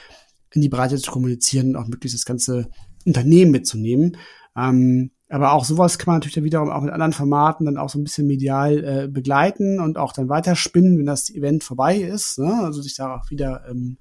[0.52, 2.70] in die Breite zu kommunizieren und auch möglichst das ganze
[3.06, 4.18] Unternehmen mitzunehmen.
[4.58, 7.90] Ähm, aber auch sowas kann man natürlich dann wiederum auch mit anderen Formaten dann auch
[7.90, 12.40] so ein bisschen medial äh, begleiten und auch dann weiterspinnen, wenn das Event vorbei ist.
[12.40, 12.52] Ne?
[12.64, 13.98] Also sich da auch wieder ähm,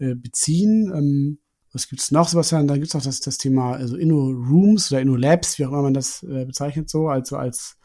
[0.00, 0.92] äh, beziehen.
[0.92, 1.38] Ähm,
[1.72, 2.66] was gibt's noch, Sebastian?
[2.66, 5.82] Dann gibt's auch das, das Thema also Inno Rooms oder Inno Labs, wie auch immer
[5.82, 7.76] man das äh, bezeichnet so, also als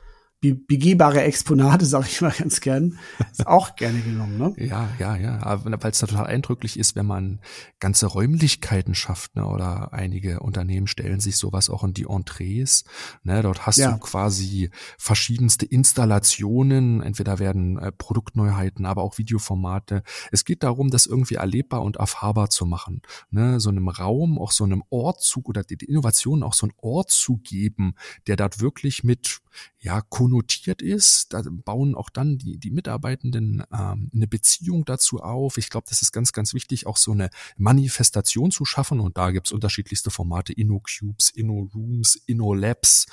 [0.41, 2.97] begehbare Exponate, sage ich mal ganz gern,
[3.31, 4.53] ist auch gerne genommen, ne?
[4.57, 7.39] Ja, ja, ja, weil es total eindrücklich ist, wenn man
[7.79, 9.45] ganze Räumlichkeiten schafft, ne?
[9.45, 12.85] oder einige Unternehmen stellen sich sowas auch in die Entrees,
[13.23, 13.41] ne?
[13.43, 13.91] Dort hast ja.
[13.91, 20.01] du quasi verschiedenste Installationen, entweder werden äh, Produktneuheiten, aber auch Videoformate.
[20.31, 23.59] Es geht darum, das irgendwie erlebbar und erfahrbar zu machen, ne?
[23.59, 27.37] So einem Raum, auch so einem Ortzug oder die Innovationen auch so einen Ort zu
[27.37, 27.93] geben,
[28.25, 29.41] der dort wirklich mit
[29.79, 30.01] ja,
[30.31, 31.33] konnotiert ist.
[31.33, 35.57] Da bauen auch dann die, die Mitarbeitenden ähm, eine Beziehung dazu auf.
[35.57, 39.01] Ich glaube, das ist ganz, ganz wichtig, auch so eine Manifestation zu schaffen.
[39.01, 43.07] Und da gibt's unterschiedlichste Formate, InnoCubes, InnoRooms, InnoLabs,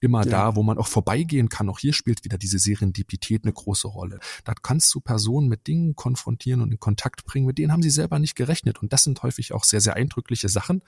[0.00, 0.30] immer ja.
[0.30, 1.68] da, wo man auch vorbeigehen kann.
[1.68, 4.18] Auch hier spielt wieder diese Serendipität eine große Rolle.
[4.44, 7.90] Da kannst du Personen mit Dingen konfrontieren und in Kontakt bringen, mit denen haben sie
[7.90, 8.80] selber nicht gerechnet.
[8.80, 10.82] Und das sind häufig auch sehr, sehr eindrückliche Sachen,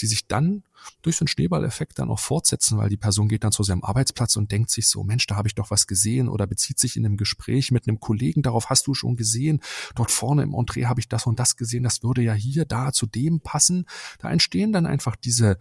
[0.00, 0.62] die sich dann
[1.02, 4.36] durch so einen Schneeballeffekt dann auch fortsetzen, weil die Person geht dann zu seinem Arbeitsplatz
[4.36, 7.04] und denkt sich so, Mensch, da habe ich doch was gesehen oder bezieht sich in
[7.04, 9.60] einem Gespräch mit einem Kollegen, darauf hast du schon gesehen,
[9.94, 12.92] dort vorne im Entree habe ich das und das gesehen, das würde ja hier, da
[12.92, 13.86] zu dem passen.
[14.18, 15.58] Da entstehen dann einfach diese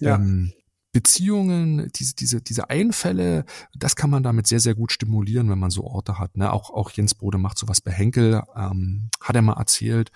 [0.00, 0.16] ja.
[0.16, 0.52] ähm,
[0.94, 3.44] Beziehungen, diese, diese, diese Einfälle,
[3.74, 6.36] das kann man damit sehr, sehr gut stimulieren, wenn man so Orte hat.
[6.36, 6.52] Ne?
[6.52, 10.12] Auch, auch Jens Bode macht sowas bei Henkel, ähm, hat er mal erzählt.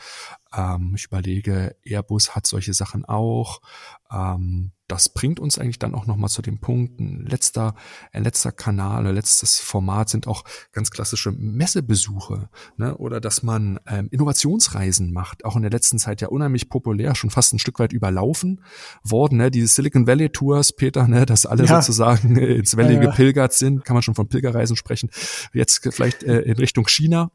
[0.52, 3.60] Ähm, ich überlege, Airbus hat solche Sachen auch.
[4.08, 7.74] Ähm, das bringt uns eigentlich dann auch nochmal zu dem Punkt, ein letzter,
[8.12, 12.96] ein letzter Kanal, ein letztes Format sind auch ganz klassische Messebesuche ne?
[12.96, 17.30] oder dass man ähm, Innovationsreisen macht, auch in der letzten Zeit ja unheimlich populär, schon
[17.30, 18.62] fast ein Stück weit überlaufen
[19.04, 19.50] worden, ne?
[19.50, 21.26] diese Silicon Valley Tours, Peter, ne?
[21.26, 21.82] dass alle ja.
[21.82, 23.10] sozusagen ins Valley ja, ja.
[23.10, 25.10] gepilgert sind, kann man schon von Pilgerreisen sprechen,
[25.52, 27.30] jetzt vielleicht äh, in Richtung China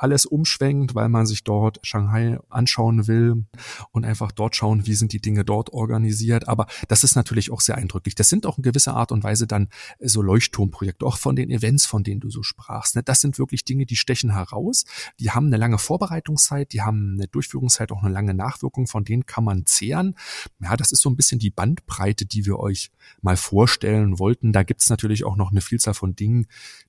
[0.00, 3.44] alles umschwenkt, weil man sich dort Shanghai anschauen will
[3.92, 6.48] und einfach dort schauen, wie sind die Dinge dort organisiert.
[6.48, 8.14] Aber das ist natürlich auch sehr eindrücklich.
[8.14, 9.68] Das sind auch in gewisser Art und Weise dann
[10.00, 12.96] so Leuchtturmprojekte, auch von den Events, von denen du so sprachst.
[12.96, 13.02] Ne?
[13.02, 14.86] Das sind wirklich Dinge, die stechen heraus.
[15.18, 19.26] Die haben eine lange Vorbereitungszeit, die haben eine Durchführungszeit, auch eine lange Nachwirkung, von denen
[19.26, 20.14] kann man zehren.
[20.60, 22.90] Ja, das ist so ein bisschen die Bandbreite, die wir euch
[23.20, 24.52] mal vorstellen wollten.
[24.52, 26.46] Da gibt's natürlich auch noch eine Vielzahl von Dingen,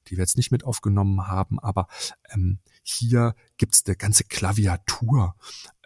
[0.07, 1.87] die wir jetzt nicht mit aufgenommen haben, aber
[2.33, 5.35] ähm, hier gibt's eine ganze Klaviatur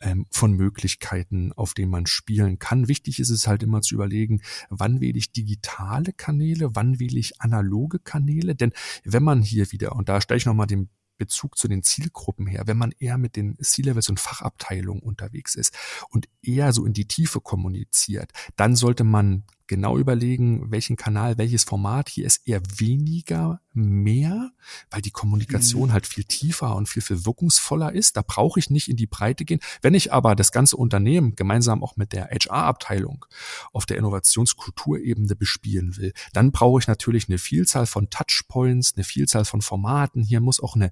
[0.01, 2.87] ähm, von Möglichkeiten, auf denen man spielen kann.
[2.87, 7.41] Wichtig ist es halt immer zu überlegen, wann wähle ich digitale Kanäle, wann wähle ich
[7.41, 8.55] analoge Kanäle.
[8.55, 8.71] Denn
[9.03, 12.63] wenn man hier wieder, und da stelle ich nochmal den Bezug zu den Zielgruppen her,
[12.65, 15.73] wenn man eher mit den C-Levels und Fachabteilungen unterwegs ist
[16.09, 21.63] und eher so in die Tiefe kommuniziert, dann sollte man genau überlegen, welchen Kanal, welches
[21.63, 22.09] Format.
[22.09, 24.51] Hier ist eher weniger mehr,
[24.89, 25.93] weil die Kommunikation mhm.
[25.93, 28.15] halt viel tiefer und viel, viel wirkungsvoller ist.
[28.17, 29.59] Da brauche ich nicht in die Breite gehen.
[29.81, 33.25] Wenn ich aber das ganze Unternehmen gemeinsam auch mit der HR-Abteilung
[33.73, 39.45] auf der Innovationskulturebene bespielen will, dann brauche ich natürlich eine Vielzahl von Touchpoints, eine Vielzahl
[39.45, 40.23] von Formaten.
[40.23, 40.91] Hier muss auch eine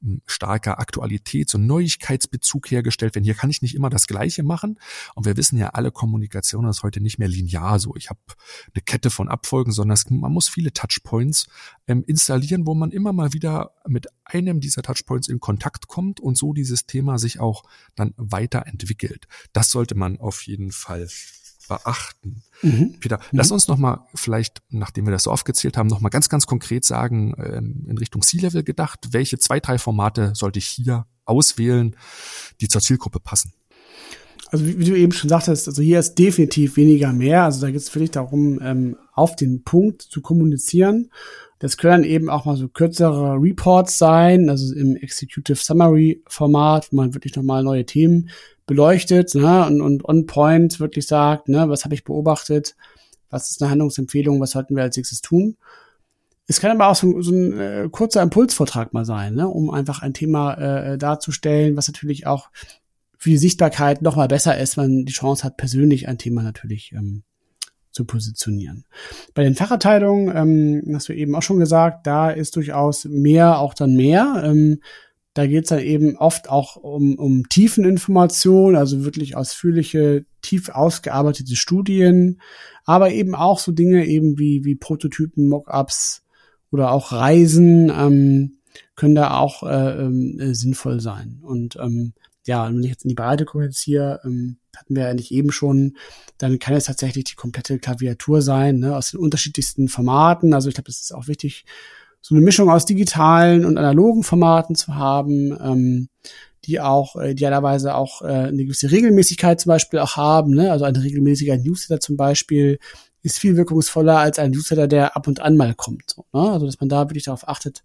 [0.00, 3.24] hm, starker Aktualitäts- und Neuigkeitsbezug hergestellt werden.
[3.24, 4.78] Hier kann ich nicht immer das Gleiche machen.
[5.14, 7.96] Und wir wissen ja, alle Kommunikation ist heute nicht mehr linear so.
[7.96, 8.20] Ich habe
[8.74, 11.46] eine Kette von Abfolgen, sondern es, man muss viele Touchpoints
[11.86, 16.36] ähm, installieren, wo man immer mal wieder mit einem dieser Touchpoints in Kontakt kommt und
[16.36, 17.62] so dieses Thema sich auch
[17.94, 19.26] dann weiterentwickelt.
[19.52, 21.08] Das sollte man auf jeden Fall
[21.68, 22.42] beachten.
[22.62, 22.96] Mhm.
[22.98, 23.38] Peter, mhm.
[23.38, 26.46] lass uns noch mal vielleicht, nachdem wir das so aufgezählt haben, noch mal ganz, ganz
[26.46, 31.96] konkret sagen, ähm, in Richtung C-Level gedacht, welche zwei, drei Formate sollte ich hier auswählen,
[32.60, 33.52] die zur Zielgruppe passen?
[34.50, 37.44] Also wie, wie, du eben schon sagtest, also hier ist definitiv weniger mehr.
[37.44, 41.10] Also da geht es wirklich darum, ähm, auf den Punkt zu kommunizieren.
[41.60, 46.96] Das können eben auch mal so kürzere Reports sein, also im Executive Summary Format, wo
[46.96, 48.30] man wirklich nochmal neue Themen
[48.66, 52.76] beleuchtet ne, und, und on point wirklich sagt, ne, was habe ich beobachtet,
[53.28, 55.56] was ist eine Handlungsempfehlung, was sollten wir als nächstes tun.
[56.46, 60.00] Es kann aber auch so, so ein äh, kurzer Impulsvortrag mal sein, ne, um einfach
[60.02, 62.48] ein Thema äh, darzustellen, was natürlich auch
[63.20, 66.42] für die Sichtbarkeit noch mal besser ist, wenn man die Chance hat, persönlich ein Thema
[66.42, 67.22] natürlich ähm,
[67.90, 68.86] zu positionieren.
[69.34, 73.74] Bei den Fachabteilungen, ähm, hast du eben auch schon gesagt, da ist durchaus mehr auch
[73.74, 74.42] dann mehr.
[74.42, 74.80] Ähm,
[75.34, 81.56] da geht es dann eben oft auch um, um Tiefeninformation, also wirklich ausführliche, tief ausgearbeitete
[81.56, 82.40] Studien,
[82.86, 86.22] aber eben auch so Dinge eben wie, wie Prototypen, Mockups
[86.70, 88.56] oder auch Reisen ähm,
[88.96, 91.40] können da auch äh, äh, sinnvoll sein.
[91.42, 92.14] Und ähm,
[92.50, 93.46] ja, wenn ich jetzt in die Breite
[93.76, 95.96] hier, ähm, hatten wir ja nicht eben schon,
[96.36, 100.52] dann kann es tatsächlich die komplette Klaviatur sein, ne, aus den unterschiedlichsten Formaten.
[100.52, 101.64] Also ich glaube, es ist auch wichtig,
[102.20, 106.08] so eine Mischung aus digitalen und analogen Formaten zu haben, ähm,
[106.64, 110.72] die auch äh, idealerweise auch äh, eine gewisse Regelmäßigkeit zum Beispiel auch haben, ne?
[110.72, 112.80] also ein regelmäßiger Newsletter zum Beispiel,
[113.22, 116.10] ist viel wirkungsvoller als ein Newsletter, der ab und an mal kommt.
[116.10, 116.50] So, ne?
[116.50, 117.84] Also dass man da wirklich darauf achtet,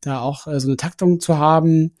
[0.00, 1.92] da auch äh, so eine Taktung zu haben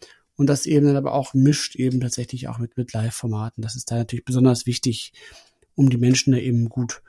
[0.42, 3.62] und das eben dann aber auch mischt eben tatsächlich auch mit, mit Live-Formaten.
[3.62, 5.12] Das ist da natürlich besonders wichtig,
[5.76, 7.00] um die Menschen da eben gut,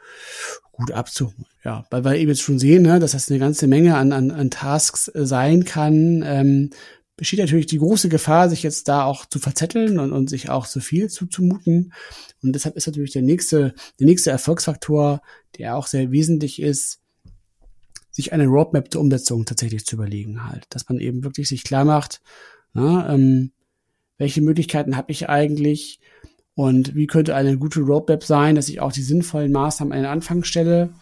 [0.71, 1.47] gut abzuholen.
[1.63, 4.29] Ja, weil wir eben jetzt schon sehen, ne, dass das eine ganze Menge an, an,
[4.29, 6.69] an Tasks äh, sein kann, ähm,
[7.17, 10.67] besteht natürlich die große Gefahr, sich jetzt da auch zu verzetteln und, und sich auch
[10.67, 11.91] zu viel zuzumuten.
[12.43, 15.23] Und deshalb ist natürlich der nächste, der nächste Erfolgsfaktor,
[15.57, 16.99] der auch sehr wesentlich ist,
[18.11, 20.67] sich eine Roadmap zur Umsetzung tatsächlich zu überlegen halt.
[20.69, 22.21] Dass man eben wirklich sich klar macht,
[22.73, 23.51] na, ähm,
[24.17, 25.99] welche Möglichkeiten habe ich eigentlich?
[26.55, 30.11] Und wie könnte eine gute Roadmap sein, dass ich auch die sinnvollen Maßnahmen an den
[30.11, 30.93] Anfang stelle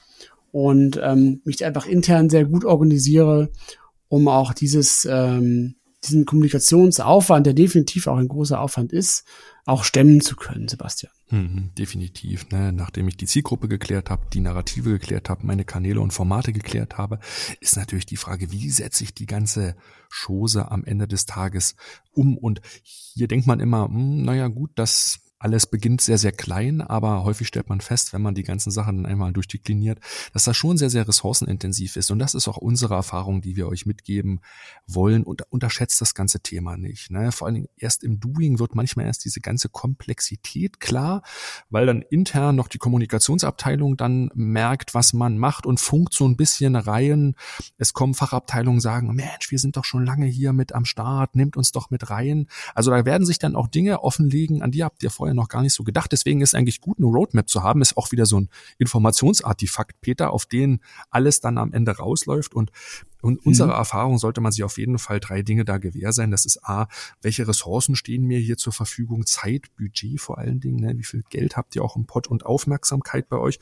[0.51, 3.51] und ähm, mich einfach intern sehr gut organisiere,
[4.07, 9.23] um auch dieses ähm, diesen Kommunikationsaufwand, der definitiv auch ein großer Aufwand ist,
[9.65, 11.11] auch stemmen zu können, Sebastian.
[11.29, 12.49] Mhm, definitiv.
[12.49, 12.73] Ne?
[12.73, 16.97] Nachdem ich die Zielgruppe geklärt habe, die Narrative geklärt habe, meine Kanäle und Formate geklärt
[16.97, 17.19] habe,
[17.59, 19.75] ist natürlich die Frage, wie setze ich die ganze
[20.09, 21.75] Chose am Ende des Tages
[22.11, 22.37] um?
[22.37, 27.23] Und hier denkt man immer, hm, naja gut, das alles beginnt sehr, sehr klein, aber
[27.23, 29.99] häufig stellt man fest, wenn man die ganzen Sachen dann einmal durchdekliniert,
[30.33, 32.11] dass das schon sehr, sehr ressourcenintensiv ist.
[32.11, 34.41] Und das ist auch unsere Erfahrung, die wir euch mitgeben
[34.85, 35.23] wollen.
[35.23, 37.09] Und unterschätzt das ganze Thema nicht.
[37.09, 37.31] Ne?
[37.31, 41.23] Vor allen Dingen erst im Doing wird manchmal erst diese ganze Komplexität klar,
[41.71, 46.37] weil dann intern noch die Kommunikationsabteilung dann merkt, was man macht und funkt so ein
[46.37, 47.33] bisschen rein.
[47.77, 51.57] Es kommen Fachabteilungen sagen, Mensch, wir sind doch schon lange hier mit am Start, nimmt
[51.57, 52.47] uns doch mit rein.
[52.75, 55.49] Also da werden sich dann auch Dinge offenlegen, an die habt ihr vorher vorher noch
[55.49, 56.11] gar nicht so gedacht.
[56.11, 60.31] Deswegen ist eigentlich gut, eine Roadmap zu haben, ist auch wieder so ein Informationsartefakt, Peter,
[60.31, 60.79] auf den
[61.09, 62.71] alles dann am Ende rausläuft und
[63.23, 63.49] und mhm.
[63.49, 66.31] unserer Erfahrung sollte man sich auf jeden Fall drei Dinge da gewähr sein.
[66.31, 66.87] Das ist A,
[67.21, 69.27] welche Ressourcen stehen mir hier zur Verfügung?
[69.27, 70.79] Zeit, Budget vor allen Dingen.
[70.79, 70.97] Ne?
[70.97, 73.59] Wie viel Geld habt ihr auch im Pott und Aufmerksamkeit bei euch?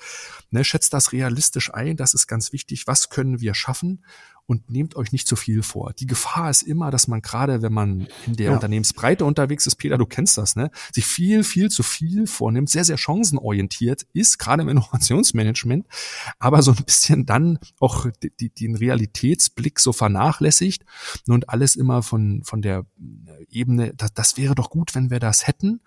[0.50, 0.64] Ne?
[0.64, 1.98] Schätzt das realistisch ein.
[1.98, 2.88] Das ist ganz wichtig.
[2.88, 4.06] Was können wir schaffen?
[4.50, 5.93] Und nehmt euch nicht zu viel vor.
[5.93, 8.54] Die Gefahr ist immer, dass man gerade, wenn man in der ja.
[8.54, 12.84] Unternehmensbreite unterwegs ist, Peter, du kennst das, ne, sich viel, viel zu viel vornimmt, sehr,
[12.84, 15.86] sehr chancenorientiert ist, gerade im Innovationsmanagement,
[16.39, 20.84] aber so ein bisschen dann auch die, die, den Realitätsblick so vernachlässigt
[21.28, 22.88] und alles immer von, von der
[23.50, 25.82] Ebene, das, das wäre doch gut, wenn wir das hätten.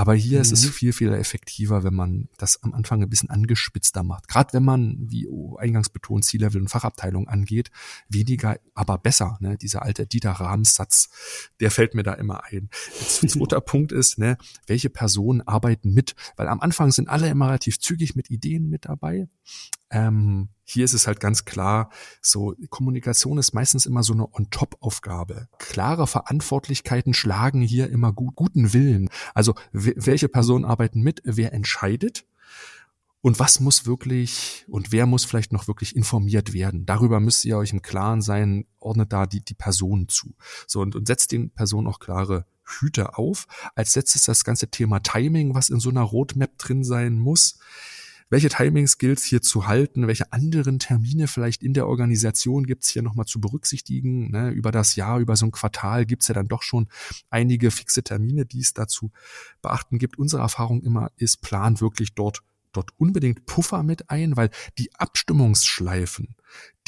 [0.00, 0.42] Aber hier mhm.
[0.42, 0.70] ist es mhm.
[0.70, 4.28] viel, viel effektiver, wenn man das am Anfang ein bisschen angespitzter macht.
[4.28, 5.28] Gerade wenn man, wie
[5.58, 7.70] eingangs betont, C-Level und Fachabteilung angeht,
[8.08, 9.36] weniger, aber besser.
[9.40, 9.58] Ne?
[9.58, 11.10] Dieser alte Dieter Rahms-Satz,
[11.60, 12.70] der fällt mir da immer ein.
[12.98, 16.14] Jetzt, zweiter Punkt ist, ne, welche Personen arbeiten mit?
[16.36, 19.28] Weil am Anfang sind alle immer relativ zügig mit Ideen mit dabei.
[19.90, 21.90] Ähm, hier ist es halt ganz klar,
[22.22, 25.48] so Kommunikation ist meistens immer so eine On-Top-Aufgabe.
[25.58, 29.10] Klare Verantwortlichkeiten schlagen hier immer gut, guten Willen.
[29.34, 32.24] Also welche Personen arbeiten mit, wer entscheidet
[33.20, 36.86] und was muss wirklich und wer muss vielleicht noch wirklich informiert werden.
[36.86, 40.34] Darüber müsst ihr euch im Klaren sein, ordnet da die, die Personen zu.
[40.68, 44.68] So und, und setzt den Personen auch klare Hüte auf, als setzt es das ganze
[44.68, 47.58] Thema Timing, was in so einer Roadmap drin sein muss
[48.30, 53.26] welche Timing-Skills hier zu halten, welche anderen Termine vielleicht in der Organisation gibt's hier nochmal
[53.26, 54.30] zu berücksichtigen.
[54.30, 54.50] Ne?
[54.50, 56.88] Über das Jahr, über so ein Quartal gibt's ja dann doch schon
[57.28, 59.10] einige fixe Termine, die es dazu
[59.60, 60.18] beachten gibt.
[60.18, 62.42] Unsere Erfahrung immer ist, plan wirklich dort
[62.72, 66.36] dort unbedingt Puffer mit ein, weil die Abstimmungsschleifen,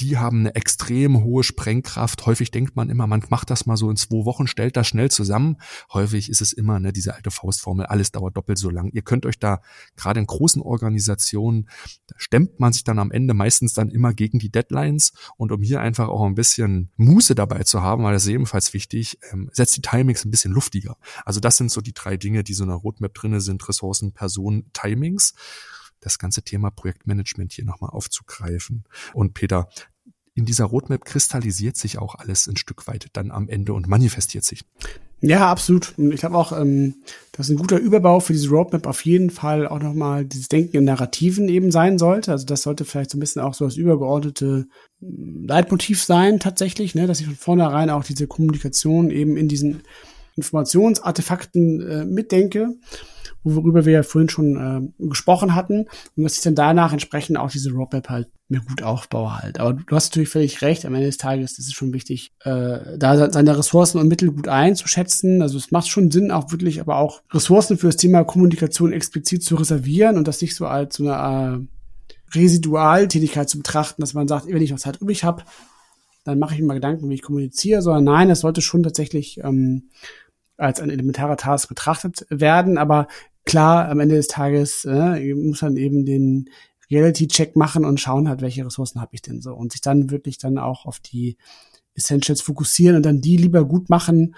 [0.01, 2.27] die haben eine extrem hohe Sprengkraft.
[2.27, 5.11] Häufig denkt man immer, man macht das mal so in zwei Wochen, stellt das schnell
[5.11, 5.59] zusammen.
[5.93, 8.91] Häufig ist es immer ne, diese alte Faustformel, alles dauert doppelt so lang.
[8.93, 9.61] Ihr könnt euch da
[9.97, 11.69] gerade in großen Organisationen,
[12.17, 15.13] stemmt man sich dann am Ende meistens dann immer gegen die Deadlines.
[15.37, 18.73] Und um hier einfach auch ein bisschen Muße dabei zu haben, weil das ist ebenfalls
[18.73, 20.97] wichtig, ähm, setzt die Timings ein bisschen luftiger.
[21.25, 24.13] Also das sind so die drei Dinge, die so in einer Roadmap drinne sind, Ressourcen,
[24.13, 25.35] Personen, Timings
[26.03, 28.85] das ganze Thema Projektmanagement hier nochmal aufzugreifen.
[29.15, 29.69] Und Peter,
[30.35, 34.45] in dieser Roadmap kristallisiert sich auch alles ein Stück weit dann am Ende und manifestiert
[34.45, 34.65] sich.
[35.21, 35.95] Ja, absolut.
[35.99, 36.97] Und ich glaube auch, ähm,
[37.31, 40.85] dass ein guter Überbau für diese Roadmap auf jeden Fall auch nochmal dieses Denken in
[40.85, 42.33] Narrativen eben sein sollte.
[42.33, 44.67] Also das sollte vielleicht so ein bisschen auch so das übergeordnete
[45.01, 47.07] mm, Leitmotiv sein tatsächlich, ne?
[47.07, 49.83] dass ich von vornherein auch diese Kommunikation eben in diesen
[50.35, 52.75] Informationsartefakten äh, mitdenke
[53.45, 55.87] worüber wir ja vorhin schon äh, gesprochen hatten
[56.17, 59.59] und dass ich dann danach entsprechend auch diese Roadmap halt mir gut aufbaue halt.
[59.59, 62.99] Aber du hast natürlich völlig recht, am Ende des Tages ist es schon wichtig, äh,
[62.99, 65.43] da seine Ressourcen und Mittel gut einzuschätzen.
[65.43, 69.43] Also es macht schon Sinn, auch wirklich aber auch Ressourcen für das Thema Kommunikation explizit
[69.43, 74.29] zu reservieren und das nicht so als so eine äh, Residualtätigkeit zu betrachten, dass man
[74.29, 75.43] sagt, wenn ich noch Zeit übrig habe,
[76.25, 79.39] dann mache ich mir mal Gedanken, wie ich kommuniziere, sondern nein, es sollte schon tatsächlich
[79.43, 79.91] ähm,
[80.57, 82.79] als ein elementarer Task betrachtet werden.
[82.79, 83.09] Aber
[83.45, 86.49] klar, am Ende des Tages äh, muss man eben den
[86.91, 90.39] Reality-Check machen und schauen halt, welche Ressourcen habe ich denn so und sich dann wirklich
[90.39, 91.37] dann auch auf die
[91.95, 94.35] Essentials fokussieren und dann die lieber gut machen,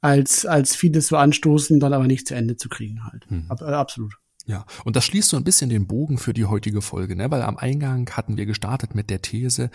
[0.00, 3.30] als, als vieles so anstoßen, dann aber nicht zu Ende zu kriegen halt.
[3.30, 3.46] Mhm.
[3.48, 4.14] Ab, äh, absolut.
[4.48, 7.32] Ja, und das schließt so ein bisschen den Bogen für die heutige Folge, ne?
[7.32, 9.70] weil am Eingang hatten wir gestartet mit der These,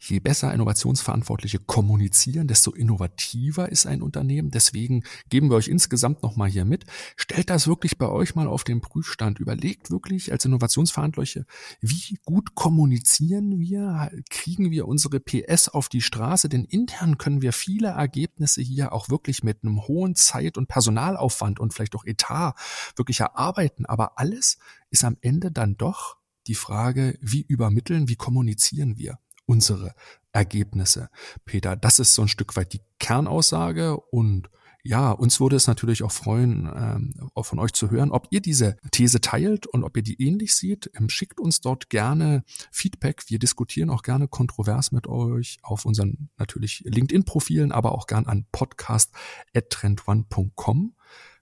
[0.00, 4.50] je besser Innovationsverantwortliche kommunizieren, desto innovativer ist ein Unternehmen.
[4.50, 6.84] Deswegen geben wir euch insgesamt nochmal hier mit.
[7.14, 9.38] Stellt das wirklich bei euch mal auf den Prüfstand.
[9.38, 11.46] Überlegt wirklich als Innovationsverantwortliche,
[11.80, 17.52] wie gut kommunizieren wir, kriegen wir unsere PS auf die Straße, denn intern können wir
[17.52, 22.54] viele Ergebnisse hier auch wirklich mit einem hohen Zeit- und Personalaufwand und vielleicht auch Etat
[22.96, 23.86] wirklich erarbeiten.
[23.86, 24.58] Aber aber alles
[24.90, 29.94] ist am Ende dann doch die Frage, wie übermitteln, wie kommunizieren wir unsere
[30.32, 31.10] Ergebnisse.
[31.44, 34.48] Peter, das ist so ein Stück weit die Kernaussage und
[34.84, 38.78] ja, uns würde es natürlich auch freuen, ähm, von euch zu hören, ob ihr diese
[38.92, 40.90] These teilt und ob ihr die ähnlich seht.
[40.94, 43.24] Ähm, schickt uns dort gerne Feedback.
[43.26, 48.46] Wir diskutieren auch gerne kontrovers mit euch auf unseren natürlich LinkedIn-Profilen, aber auch gern an
[48.52, 50.94] podcast.trendone.com.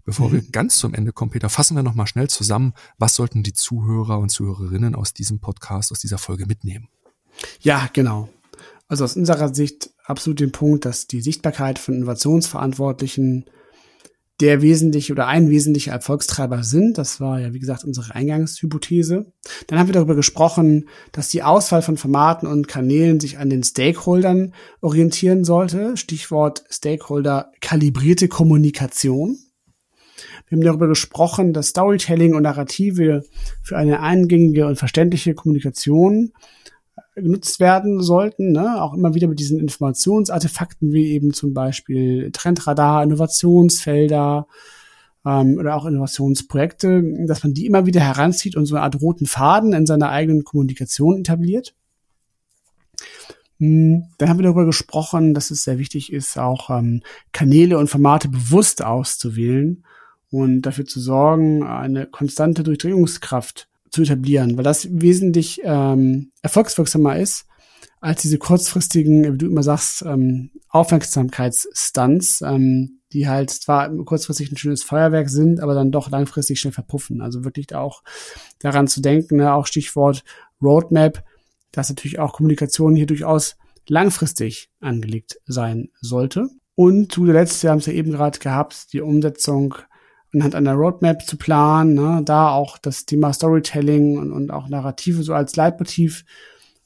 [0.07, 0.33] Bevor mhm.
[0.33, 4.19] wir ganz zum Ende kommen, Peter, fassen wir nochmal schnell zusammen, was sollten die Zuhörer
[4.21, 6.89] und Zuhörerinnen aus diesem Podcast, aus dieser Folge mitnehmen?
[7.61, 8.31] Ja, genau.
[8.89, 13.47] Also aus unserer Sicht absolut den Punkt, dass die Sichtbarkeit von Innovationsverantwortlichen
[14.41, 16.99] der wesentliche oder ein wesentlicher Erfolgstreiber sind.
[16.99, 19.33] Das war ja, wie gesagt, unsere Eingangshypothese.
[19.67, 23.65] Dann haben wir darüber gesprochen, dass die Auswahl von Formaten und Kanälen sich an den
[23.65, 24.53] Stakeholdern
[24.83, 25.97] orientieren sollte.
[25.97, 29.39] Stichwort Stakeholder kalibrierte Kommunikation.
[30.49, 33.25] Wir haben darüber gesprochen, dass Storytelling und Narrative
[33.63, 36.33] für eine eingängige und verständliche Kommunikation
[36.97, 38.81] äh, genutzt werden sollten, ne?
[38.81, 44.47] auch immer wieder mit diesen Informationsartefakten wie eben zum Beispiel Trendradar, Innovationsfelder
[45.25, 49.27] ähm, oder auch Innovationsprojekte, dass man die immer wieder heranzieht und so eine Art roten
[49.27, 51.75] Faden in seiner eigenen Kommunikation etabliert.
[53.59, 57.91] Hm, dann haben wir darüber gesprochen, dass es sehr wichtig ist, auch ähm, Kanäle und
[57.91, 59.83] Formate bewusst auszuwählen
[60.37, 67.47] und dafür zu sorgen, eine konstante Durchdringungskraft zu etablieren, weil das wesentlich ähm, erfolgswirksamer ist
[68.01, 74.59] als diese kurzfristigen, wie du immer sagst, ähm, Aufmerksamkeitsstunts, ähm, die halt zwar kurzfristig ein
[74.59, 77.23] schönes Feuerwerk sind, aber dann doch langfristig schnell verpuffen.
[77.23, 78.03] Also wirklich auch
[78.59, 80.23] daran zu denken, ne, auch Stichwort
[80.61, 81.25] Roadmap,
[81.73, 83.57] dass natürlich auch Kommunikation hier durchaus
[83.89, 86.49] langfristig angelegt sein sollte.
[86.75, 89.77] Und zu der letzten, wir haben es ja eben gerade gehabt, die Umsetzung
[90.35, 95.23] anhand einer Roadmap zu planen, ne, da auch das Thema Storytelling und, und auch Narrative
[95.23, 96.25] so als Leitmotiv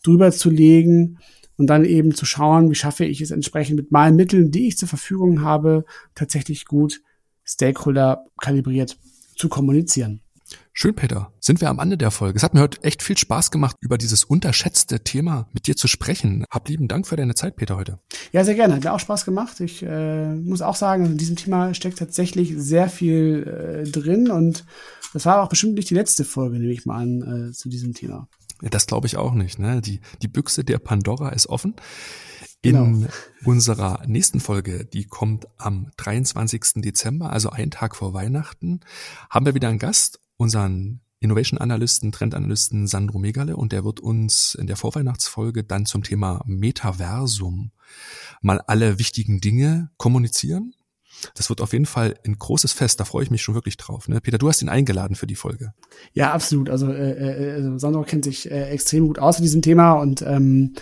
[0.02, 1.18] drüber zu legen
[1.56, 4.78] und dann eben zu schauen, wie schaffe ich es entsprechend mit meinen Mitteln, die ich
[4.78, 5.84] zur Verfügung habe,
[6.14, 7.02] tatsächlich gut
[7.44, 8.96] Stakeholder kalibriert
[9.36, 10.22] zu kommunizieren.
[10.72, 11.32] Schön, Peter.
[11.40, 12.36] Sind wir am Ende der Folge.
[12.36, 15.88] Es hat mir heute echt viel Spaß gemacht, über dieses unterschätzte Thema mit dir zu
[15.88, 16.44] sprechen.
[16.50, 17.98] Hab lieben Dank für deine Zeit, Peter, heute.
[18.32, 18.76] Ja, sehr gerne.
[18.76, 19.60] Hat mir auch Spaß gemacht.
[19.60, 24.64] Ich äh, muss auch sagen, in diesem Thema steckt tatsächlich sehr viel äh, drin und
[25.12, 27.92] das war auch bestimmt nicht die letzte Folge, nehme ich mal an, äh, zu diesem
[27.92, 28.28] Thema.
[28.62, 29.58] Ja, das glaube ich auch nicht.
[29.58, 29.80] Ne?
[29.80, 31.74] Die, die Büchse der Pandora ist offen.
[32.62, 33.08] In genau.
[33.44, 36.76] unserer nächsten Folge, die kommt am 23.
[36.76, 38.80] Dezember, also einen Tag vor Weihnachten,
[39.28, 44.56] haben wir wieder einen Gast unseren Innovation Analysten, Trendanalysten Sandro Megale und der wird uns
[44.58, 47.72] in der Vorweihnachtsfolge dann zum Thema Metaversum
[48.40, 50.74] mal alle wichtigen Dinge kommunizieren.
[51.34, 54.08] Das wird auf jeden Fall ein großes Fest, da freue ich mich schon wirklich drauf.
[54.08, 54.22] Ne?
[54.22, 55.74] Peter, du hast ihn eingeladen für die Folge.
[56.14, 56.70] Ja, absolut.
[56.70, 60.22] Also, äh, äh, also Sandro kennt sich äh, extrem gut aus mit diesem Thema und
[60.22, 60.72] ähm,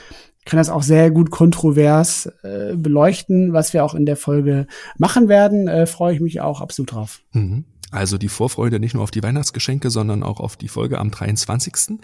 [0.44, 5.28] kann das auch sehr gut kontrovers äh, beleuchten, was wir auch in der Folge machen
[5.28, 5.66] werden.
[5.66, 7.22] Äh, freue ich mich auch absolut drauf.
[7.32, 7.64] Mhm.
[7.90, 11.98] Also die Vorfreude nicht nur auf die Weihnachtsgeschenke, sondern auch auf die Folge am 23.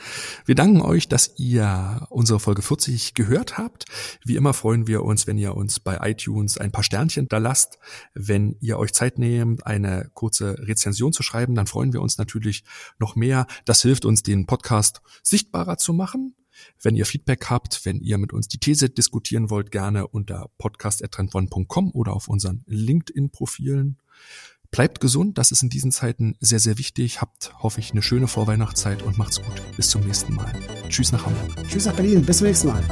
[0.47, 3.85] Wir danken euch, dass ihr unsere Folge 40 gehört habt.
[4.24, 7.78] Wie immer freuen wir uns, wenn ihr uns bei iTunes ein paar Sternchen da lasst.
[8.14, 12.64] Wenn ihr euch Zeit nehmt, eine kurze Rezension zu schreiben, dann freuen wir uns natürlich
[12.99, 13.47] noch mehr.
[13.66, 16.35] Das hilft uns, den Podcast sichtbarer zu machen.
[16.80, 21.91] Wenn ihr Feedback habt, wenn ihr mit uns die These diskutieren wollt, gerne unter podcast.trendone.com
[21.93, 23.99] oder auf unseren LinkedIn-Profilen.
[24.74, 27.20] Bleibt gesund, das ist in diesen Zeiten sehr, sehr wichtig.
[27.20, 29.62] Habt, hoffe ich, eine schöne Vorweihnachtszeit und macht's gut.
[29.76, 30.52] Bis zum nächsten Mal.
[30.88, 31.68] Tschüss nach Hamburg.
[31.68, 32.24] Tschüss nach Berlin.
[32.24, 32.82] Bis zum nächsten Mal.